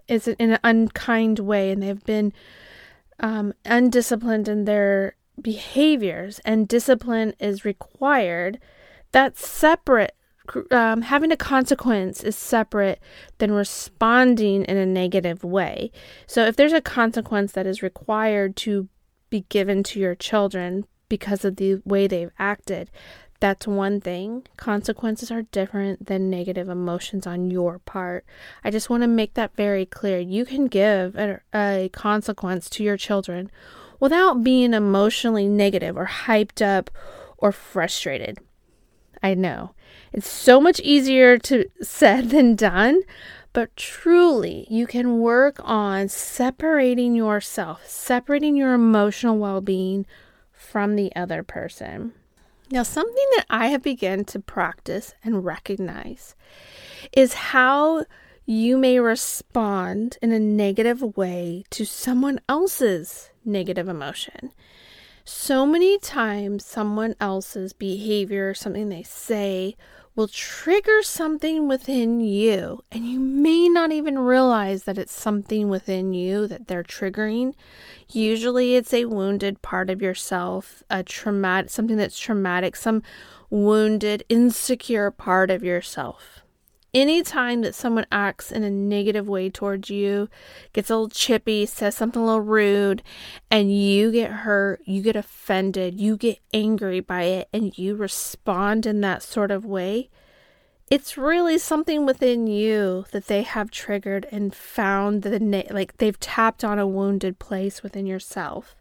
is 0.08 0.28
in 0.28 0.52
an 0.52 0.60
unkind 0.63 1.39
way 1.39 1.71
and 1.71 1.84
they've 1.84 2.04
been 2.06 2.32
um, 3.19 3.54
undisciplined 3.65 4.48
in 4.48 4.65
their 4.65 5.15
behaviors 5.41 6.39
and 6.45 6.67
discipline 6.67 7.34
is 7.39 7.65
required 7.65 8.60
that's 9.12 9.48
separate 9.48 10.15
um, 10.71 11.02
having 11.02 11.32
a 11.32 11.38
consequence 11.38 12.24
is 12.24 12.36
separate 12.36 13.00
than 13.39 13.52
responding 13.52 14.63
in 14.65 14.78
a 14.78 14.86
negative 14.86 15.43
way. 15.43 15.91
So, 16.28 16.45
if 16.45 16.56
there's 16.56 16.71
a 16.71 16.82
consequence 16.82 17.54
that 17.54 17.65
is 17.65 17.82
required 17.82 18.56
to 18.58 18.88
be 19.32 19.45
given 19.50 19.82
to 19.84 20.00
your 20.00 20.13
children 20.13 20.86
because 21.10 21.46
of 21.46 21.58
the 21.58 21.82
way 21.86 22.08
they've 22.08 22.32
acted, 22.39 22.89
that's 23.39 23.68
one 23.68 24.00
thing. 24.02 24.44
Consequences 24.58 25.30
are 25.30 25.44
different 25.44 26.08
than 26.08 26.30
negative 26.30 26.70
emotions 26.70 27.28
on 27.28 27.52
your 27.52 27.80
part. 27.80 28.26
I 28.63 28.72
just 28.72 28.89
want 28.89 29.04
to 29.04 29.08
make 29.08 29.34
that 29.34 29.56
very 29.56 29.86
clear. 29.86 30.20
You 30.20 30.46
can 30.46 30.68
give 30.68 31.15
a, 31.15 31.41
a 31.54 31.89
consequence 31.91 32.70
to 32.72 32.84
your 32.84 32.98
children 32.98 33.52
without 34.00 34.44
being 34.44 34.74
emotionally 34.74 35.48
negative 35.48 35.98
or 35.98 36.08
hyped 36.08 36.65
up 36.65 36.89
or 37.38 37.52
frustrated. 37.52 38.39
I 39.22 39.34
know 39.34 39.72
it's 40.13 40.30
so 40.30 40.62
much 40.62 40.80
easier 40.82 41.38
to 41.39 41.65
said 41.82 42.30
than 42.30 42.56
done, 42.56 43.02
but 43.54 43.76
truly 43.76 44.65
you 44.70 44.88
can 44.88 45.20
work 45.20 45.60
on 45.63 46.08
separating 46.08 47.15
yourself, 47.15 47.88
separating 47.88 48.56
your 48.56 48.74
emotional 48.74 49.38
well 49.38 49.62
being 49.62 50.06
from 50.56 50.96
the 50.96 51.15
other 51.15 51.44
person. 51.44 52.13
Now, 52.72 52.84
something 52.84 53.28
that 53.36 53.46
I 53.50 53.68
have 53.68 53.84
begun 53.84 54.26
to 54.26 54.39
practice 54.39 55.13
and 55.24 55.46
recognize 55.46 56.36
is 57.15 57.34
how 57.34 58.06
you 58.46 58.78
may 58.78 59.00
respond 59.00 60.18
in 60.22 60.32
a 60.32 60.39
negative 60.39 61.02
way 61.18 61.63
to 61.72 61.86
someone 61.86 62.39
else's 62.50 63.30
negative 63.44 63.88
emotion. 63.88 64.52
So 65.24 65.65
many 65.65 65.98
times, 66.00 66.65
someone 66.65 67.15
else's 67.20 67.74
behavior, 67.74 68.54
something 68.54 68.89
they 68.89 69.04
say, 69.04 69.76
will 70.15 70.28
trigger 70.28 71.01
something 71.04 71.67
within 71.67 72.21
you, 72.21 72.82
and 72.91 73.06
you 73.06 73.19
may 73.19 73.67
not 73.67 73.91
even 73.91 74.17
realize 74.17 74.84
that 74.84 74.97
it's 74.97 75.13
something 75.13 75.67
within 75.67 76.13
you 76.13 76.47
that 76.47 76.67
they're 76.67 76.84
triggering. 76.84 77.54
Usually, 78.10 78.75
it's 78.75 78.93
a 78.93 79.06
wounded 79.06 79.62
part 79.62 79.89
of 79.89 80.01
yourself, 80.01 80.84
a 80.89 81.04
traumatic, 81.04 81.69
something 81.69 81.97
that's 81.97 82.17
traumatic, 82.17 82.75
some 82.75 83.04
wounded, 83.49 84.23
insecure 84.30 85.12
part 85.12 85.51
of 85.51 85.63
yourself 85.63 86.44
anytime 86.95 87.62
that 87.62 87.75
someone 87.75 88.05
acts 88.12 88.51
in 88.51 88.63
a 88.63 88.69
negative 88.71 89.27
way 89.27 89.49
towards 89.49 89.89
you, 89.89 90.29
gets 90.71 90.89
a 90.89 90.93
little 90.93 91.10
chippy, 91.10 91.65
says 91.65 91.95
something 91.95 92.21
a 92.21 92.25
little 92.25 92.41
rude, 92.41 93.03
and 93.51 93.77
you 93.77 94.12
get 94.12 94.31
hurt, 94.31 94.81
you 94.86 95.01
get 95.01 95.17
offended, 95.17 95.99
you 95.99 96.15
get 96.15 96.39
angry 96.53 97.01
by 97.01 97.23
it, 97.23 97.49
and 97.53 97.77
you 97.77 97.95
respond 97.95 98.86
in 98.86 99.01
that 99.01 99.21
sort 99.21 99.51
of 99.51 99.65
way, 99.65 100.10
it's 100.89 101.17
really 101.17 101.58
something 101.58 102.05
within 102.05 102.47
you 102.47 103.05
that 103.12 103.27
they 103.27 103.41
have 103.41 103.71
triggered 103.71 104.27
and 104.31 104.55
found 104.55 105.23
the 105.23 105.39
na- 105.39 105.63
like 105.71 105.97
they've 105.97 106.19
tapped 106.19 106.63
on 106.63 106.79
a 106.79 106.88
wounded 106.88 107.39
place 107.39 107.84
within 107.84 108.05
yourself. 108.05 108.75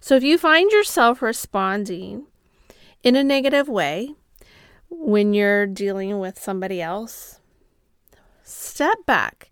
So 0.00 0.16
if 0.16 0.22
you 0.22 0.36
find 0.36 0.70
yourself 0.72 1.22
responding 1.22 2.26
in 3.02 3.16
a 3.16 3.24
negative 3.24 3.68
way, 3.68 4.14
when 4.90 5.32
you're 5.32 5.66
dealing 5.66 6.18
with 6.18 6.38
somebody 6.38 6.82
else, 6.82 7.40
step 8.42 9.06
back. 9.06 9.50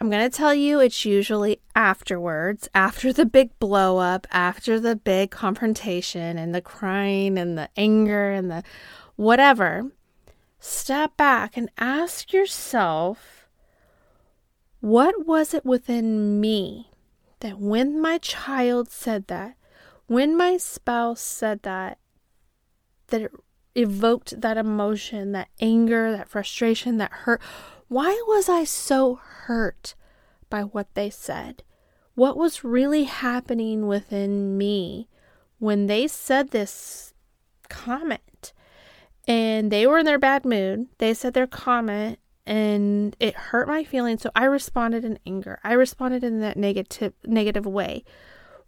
I'm 0.00 0.10
going 0.10 0.28
to 0.28 0.36
tell 0.36 0.52
you 0.52 0.80
it's 0.80 1.04
usually 1.04 1.60
afterwards, 1.76 2.68
after 2.74 3.12
the 3.12 3.24
big 3.24 3.56
blow 3.60 3.98
up, 3.98 4.26
after 4.32 4.80
the 4.80 4.96
big 4.96 5.30
confrontation 5.30 6.38
and 6.38 6.52
the 6.52 6.60
crying 6.60 7.38
and 7.38 7.56
the 7.56 7.68
anger 7.76 8.32
and 8.32 8.50
the 8.50 8.64
whatever. 9.14 9.92
Step 10.58 11.16
back 11.16 11.56
and 11.56 11.70
ask 11.78 12.32
yourself 12.32 13.48
what 14.80 15.26
was 15.26 15.54
it 15.54 15.64
within 15.64 16.40
me 16.40 16.90
that 17.38 17.58
when 17.60 18.00
my 18.00 18.18
child 18.18 18.90
said 18.90 19.28
that, 19.28 19.56
when 20.06 20.36
my 20.36 20.56
spouse 20.56 21.20
said 21.20 21.62
that, 21.62 21.98
that 23.08 23.20
it 23.20 23.32
evoked 23.74 24.40
that 24.40 24.56
emotion, 24.56 25.32
that 25.32 25.48
anger, 25.60 26.12
that 26.12 26.28
frustration, 26.28 26.98
that 26.98 27.12
hurt. 27.12 27.40
Why 27.88 28.22
was 28.26 28.48
I 28.48 28.64
so 28.64 29.16
hurt 29.16 29.94
by 30.50 30.62
what 30.62 30.94
they 30.94 31.10
said? 31.10 31.62
What 32.14 32.36
was 32.36 32.64
really 32.64 33.04
happening 33.04 33.86
within 33.86 34.58
me 34.58 35.08
when 35.58 35.86
they 35.86 36.06
said 36.06 36.50
this 36.50 37.14
comment? 37.68 38.52
And 39.26 39.70
they 39.70 39.86
were 39.86 39.98
in 39.98 40.06
their 40.06 40.18
bad 40.18 40.44
mood. 40.44 40.88
They 40.98 41.14
said 41.14 41.32
their 41.32 41.46
comment 41.46 42.18
and 42.44 43.16
it 43.20 43.34
hurt 43.34 43.68
my 43.68 43.84
feelings. 43.84 44.22
So 44.22 44.30
I 44.34 44.44
responded 44.44 45.04
in 45.04 45.18
anger. 45.26 45.60
I 45.62 45.74
responded 45.74 46.24
in 46.24 46.40
that 46.40 46.56
negative 46.56 47.14
negative 47.24 47.66
way. 47.66 48.04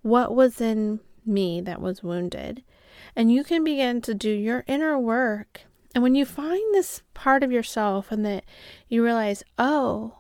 What 0.03 0.35
was 0.35 0.61
in 0.61 1.01
me 1.27 1.61
that 1.63 1.81
was 1.81 2.03
wounded? 2.03 2.63
And 3.17 3.33
you 3.33 3.45
can 3.45 3.65
begin 3.65 4.01
to 4.03 4.15
do 4.15 4.31
your 4.31 4.65
inner 4.67 4.99
work. 4.99 5.63
And 5.95 6.03
when 6.03 6.15
you 6.15 6.25
find 6.25 6.75
this 6.75 7.03
part 7.15 7.43
of 7.43 7.53
yourself 7.53 8.11
and 8.11 8.25
that 8.27 8.45
you 8.89 9.05
realize, 9.05 9.45
oh, 9.59 10.19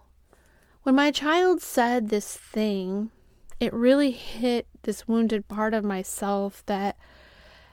when 0.84 0.94
my 0.94 1.10
child 1.10 1.60
said 1.60 2.08
this 2.08 2.36
thing, 2.36 3.10
it 3.58 3.72
really 3.72 4.10
hit 4.10 4.66
this 4.82 5.08
wounded 5.08 5.48
part 5.48 5.74
of 5.74 5.84
myself 5.84 6.62
that 6.66 6.96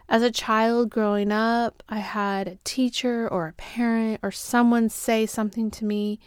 as 0.09 0.23
a 0.23 0.31
child 0.31 0.89
growing 0.89 1.31
up, 1.31 1.83
I 1.87 1.99
had 1.99 2.47
a 2.47 2.57
teacher 2.63 3.27
or 3.29 3.47
a 3.47 3.53
parent 3.53 4.19
or 4.23 4.31
someone 4.31 4.89
say 4.89 5.25
something 5.25 5.71
to 5.71 5.85
me 5.85 6.19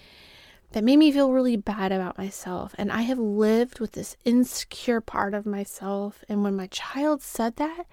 that 0.72 0.85
made 0.85 0.96
me 0.96 1.12
feel 1.12 1.33
really 1.33 1.57
bad 1.57 1.92
about 1.92 2.18
myself. 2.18 2.74
And 2.78 2.90
I 2.90 3.02
have 3.02 3.18
lived 3.18 3.80
with 3.80 3.92
this 3.92 4.16
insecure 4.24 5.00
part 5.00 5.35
of 5.35 5.46
myself. 5.46 6.24
And 6.28 6.42
when 6.42 6.57
my 6.57 6.66
child 6.68 7.22
said 7.22 7.57
that, 7.57 7.85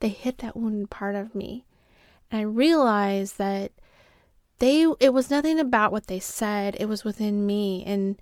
they 0.00 0.08
hit 0.08 0.38
that 0.38 0.56
wounded 0.56 0.90
part 0.90 1.14
of 1.14 1.34
me. 1.34 1.64
And 2.30 2.40
I 2.40 2.44
realized 2.44 3.38
that 3.38 3.72
they 4.58 4.86
it 5.00 5.12
was 5.12 5.30
nothing 5.30 5.58
about 5.58 5.92
what 5.92 6.06
they 6.06 6.20
said, 6.20 6.76
it 6.78 6.88
was 6.88 7.04
within 7.04 7.46
me 7.46 7.84
and 7.86 8.20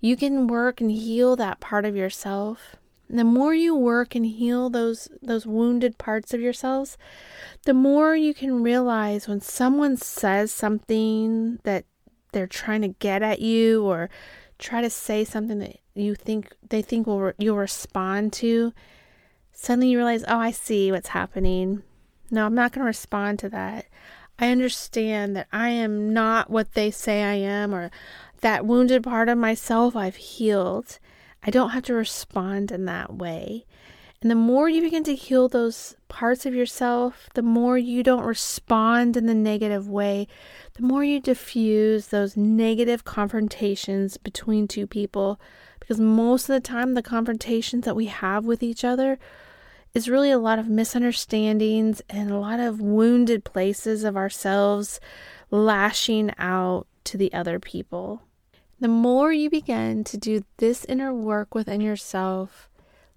you 0.00 0.16
can 0.16 0.46
work 0.48 0.80
and 0.80 0.90
heal 0.90 1.36
that 1.36 1.60
part 1.60 1.84
of 1.84 1.96
yourself. 1.96 2.76
And 3.08 3.18
the 3.18 3.24
more 3.24 3.54
you 3.54 3.74
work 3.74 4.14
and 4.14 4.26
heal 4.26 4.70
those 4.70 5.08
those 5.22 5.46
wounded 5.46 5.98
parts 5.98 6.34
of 6.34 6.40
yourselves, 6.40 6.96
the 7.64 7.74
more 7.74 8.16
you 8.16 8.34
can 8.34 8.62
realize 8.62 9.28
when 9.28 9.40
someone 9.40 9.96
says 9.96 10.50
something 10.50 11.58
that 11.64 11.84
they're 12.32 12.46
trying 12.46 12.82
to 12.82 12.88
get 12.88 13.22
at 13.22 13.40
you 13.40 13.84
or 13.84 14.10
try 14.58 14.80
to 14.80 14.90
say 14.90 15.24
something 15.24 15.58
that 15.58 15.76
you 15.94 16.14
think 16.14 16.54
they 16.68 16.82
think 16.82 17.06
will 17.06 17.32
you'll 17.38 17.56
respond 17.56 18.32
to 18.32 18.72
Suddenly 19.52 19.90
you 19.90 19.98
realize, 19.98 20.24
oh, 20.26 20.38
I 20.38 20.50
see 20.50 20.90
what's 20.90 21.08
happening. 21.08 21.82
No, 22.30 22.46
I'm 22.46 22.54
not 22.54 22.72
going 22.72 22.82
to 22.82 22.86
respond 22.86 23.38
to 23.40 23.48
that. 23.50 23.86
I 24.38 24.50
understand 24.50 25.36
that 25.36 25.48
I 25.52 25.68
am 25.68 26.12
not 26.12 26.50
what 26.50 26.74
they 26.74 26.90
say 26.90 27.22
I 27.22 27.34
am, 27.34 27.74
or 27.74 27.90
that 28.40 28.66
wounded 28.66 29.04
part 29.04 29.28
of 29.28 29.38
myself 29.38 29.94
I've 29.94 30.16
healed. 30.16 30.98
I 31.42 31.50
don't 31.50 31.70
have 31.70 31.84
to 31.84 31.94
respond 31.94 32.72
in 32.72 32.86
that 32.86 33.14
way. 33.14 33.66
And 34.22 34.30
the 34.30 34.36
more 34.36 34.68
you 34.68 34.80
begin 34.80 35.02
to 35.04 35.16
heal 35.16 35.48
those 35.48 35.96
parts 36.08 36.46
of 36.46 36.54
yourself, 36.54 37.28
the 37.34 37.42
more 37.42 37.76
you 37.76 38.04
don't 38.04 38.24
respond 38.24 39.16
in 39.16 39.26
the 39.26 39.34
negative 39.34 39.88
way, 39.88 40.28
the 40.74 40.84
more 40.84 41.02
you 41.02 41.20
diffuse 41.20 42.06
those 42.06 42.36
negative 42.36 43.04
confrontations 43.04 44.16
between 44.16 44.68
two 44.68 44.86
people. 44.86 45.40
Because 45.80 45.98
most 45.98 46.48
of 46.48 46.54
the 46.54 46.60
time, 46.60 46.94
the 46.94 47.02
confrontations 47.02 47.84
that 47.84 47.96
we 47.96 48.06
have 48.06 48.44
with 48.44 48.62
each 48.62 48.84
other 48.84 49.18
is 49.94 50.08
really 50.08 50.30
a 50.30 50.38
lot 50.38 50.58
of 50.58 50.68
misunderstandings 50.68 52.00
and 52.08 52.30
a 52.30 52.38
lot 52.38 52.60
of 52.60 52.80
wounded 52.80 53.44
places 53.44 54.04
of 54.04 54.16
ourselves 54.16 55.00
lashing 55.50 56.32
out 56.38 56.86
to 57.04 57.16
the 57.16 57.32
other 57.32 57.58
people. 57.58 58.22
The 58.80 58.88
more 58.88 59.32
you 59.32 59.50
begin 59.50 60.02
to 60.04 60.16
do 60.16 60.44
this 60.56 60.84
inner 60.86 61.14
work 61.14 61.54
within 61.54 61.80
yourself, 61.80 62.68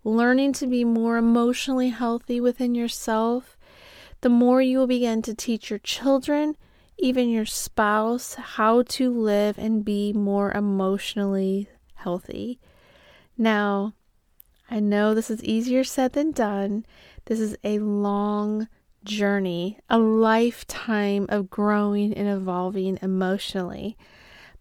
learning 0.04 0.54
to 0.54 0.68
be 0.68 0.84
more 0.84 1.18
emotionally 1.18 1.90
healthy 1.90 2.40
within 2.40 2.76
yourself, 2.76 3.58
the 4.22 4.30
more 4.30 4.62
you 4.62 4.78
will 4.78 4.88
begin 4.88 5.22
to 5.24 5.34
teach 5.34 5.70
your 5.70 5.80
children, 5.80 6.56
even 6.98 7.30
your 7.30 7.46
spouse, 7.46 8.36
how 8.36 8.84
to 8.84 9.12
live 9.12 9.58
and 9.58 9.84
be 9.84 10.14
more 10.14 10.52
emotionally 10.52 11.70
healthy. 11.96 12.60
Now, 13.38 13.94
I 14.70 14.80
know 14.80 15.14
this 15.14 15.30
is 15.30 15.44
easier 15.44 15.84
said 15.84 16.14
than 16.14 16.32
done. 16.32 16.86
This 17.26 17.40
is 17.40 17.56
a 17.64 17.80
long 17.80 18.68
journey, 19.04 19.80
a 19.90 20.00
lifetime 20.00 21.28
of 21.30 21.50
growing 21.50 22.14
and 22.14 22.28
evolving 22.28 22.98
emotionally. 23.02 23.96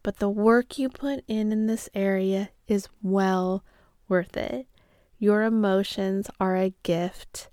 But 0.03 0.19
the 0.19 0.29
work 0.29 0.79
you 0.79 0.91
put 0.91 1.25
in 1.27 1.51
in 1.51 1.67
this 1.67 1.89
area 1.95 2.51
is 2.69 2.89
well 3.03 3.65
worth 4.09 4.37
it. 4.37 4.67
Your 5.19 5.43
emotions 5.43 6.29
are 6.39 6.57
a 6.57 6.75
gift. 6.83 7.49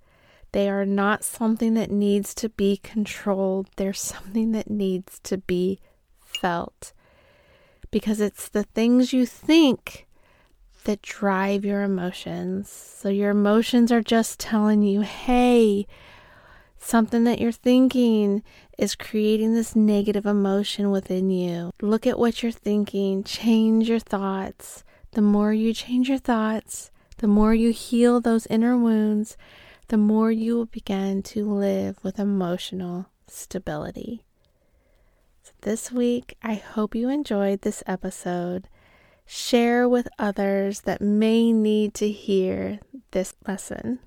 They 0.52 0.70
are 0.70 0.86
not 0.86 1.24
something 1.24 1.76
that 1.76 1.92
needs 1.92 2.34
to 2.36 2.50
be 2.50 2.76
controlled. 2.76 3.70
They're 3.78 3.94
something 3.94 4.52
that 4.52 4.70
needs 4.70 5.20
to 5.20 5.38
be 5.38 5.80
felt. 6.20 6.92
Because 7.90 8.20
it's 8.20 8.50
the 8.50 8.64
things 8.64 9.14
you 9.14 9.26
think 9.26 10.08
that 10.86 11.02
drive 11.02 11.66
your 11.66 11.84
emotions. 11.84 12.70
So 12.70 13.10
your 13.10 13.32
emotions 13.32 13.92
are 13.92 14.02
just 14.02 14.40
telling 14.40 14.82
you, 14.82 15.02
hey, 15.02 15.88
something 16.78 17.24
that 17.26 17.40
you're 17.40 17.52
thinking 17.52 18.44
is 18.78 18.96
creating 18.96 19.54
this 19.54 19.76
negative 19.76 20.26
emotion 20.26 20.92
within 20.92 21.30
you. 21.30 21.72
Look 21.82 22.08
at 22.08 22.20
what 22.20 22.42
you're 22.42 22.52
thinking, 22.52 23.24
change 23.24 23.90
your 23.90 24.00
thoughts. 24.00 24.84
The 25.12 25.22
more 25.22 25.54
you 25.54 25.74
change 25.74 26.10
your 26.10 26.18
thoughts, 26.18 26.90
the 27.18 27.28
more 27.28 27.54
you 27.54 27.72
heal 27.72 28.20
those 28.20 28.48
inner 28.48 28.78
wounds, 28.78 29.38
the 29.90 29.98
more 29.98 30.32
you 30.32 30.56
will 30.56 30.66
begin 30.66 31.22
to 31.22 31.46
live 31.46 32.00
with 32.02 32.18
emotional 32.18 33.08
stability. 33.28 34.24
So 35.44 35.52
this 35.62 35.92
week, 35.92 36.36
I 36.42 36.56
hope 36.56 36.96
you 36.96 37.10
enjoyed 37.10 37.62
this 37.62 37.84
episode 37.86 38.68
share 39.26 39.88
with 39.88 40.08
others 40.20 40.82
that 40.82 41.02
may 41.02 41.52
need 41.52 41.94
to 41.96 42.10
hear 42.10 42.80
this 43.12 43.34
lesson. 43.48 44.00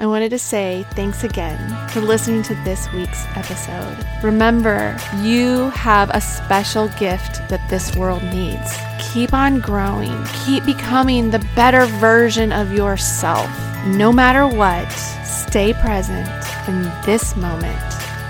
I 0.00 0.06
wanted 0.06 0.30
to 0.30 0.38
say 0.38 0.86
thanks 0.92 1.24
again 1.24 1.58
for 1.90 2.00
listening 2.00 2.42
to 2.44 2.54
this 2.64 2.90
week's 2.94 3.26
episode. 3.36 3.98
Remember, 4.22 4.96
you 5.18 5.68
have 5.70 6.08
a 6.14 6.22
special 6.22 6.88
gift 6.98 7.46
that 7.50 7.68
this 7.68 7.94
world 7.94 8.22
needs. 8.32 8.78
Keep 9.12 9.34
on 9.34 9.60
growing, 9.60 10.24
keep 10.46 10.64
becoming 10.64 11.30
the 11.30 11.46
better 11.54 11.84
version 11.84 12.50
of 12.50 12.72
yourself. 12.72 13.50
No 13.88 14.10
matter 14.10 14.46
what, 14.46 14.90
stay 15.22 15.74
present 15.74 16.26
in 16.66 16.84
this 17.04 17.36
moment 17.36 17.76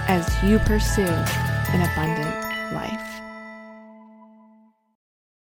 as 0.09 0.27
you 0.43 0.59
pursue 0.59 1.03
an 1.03 1.89
abundant. 1.93 2.40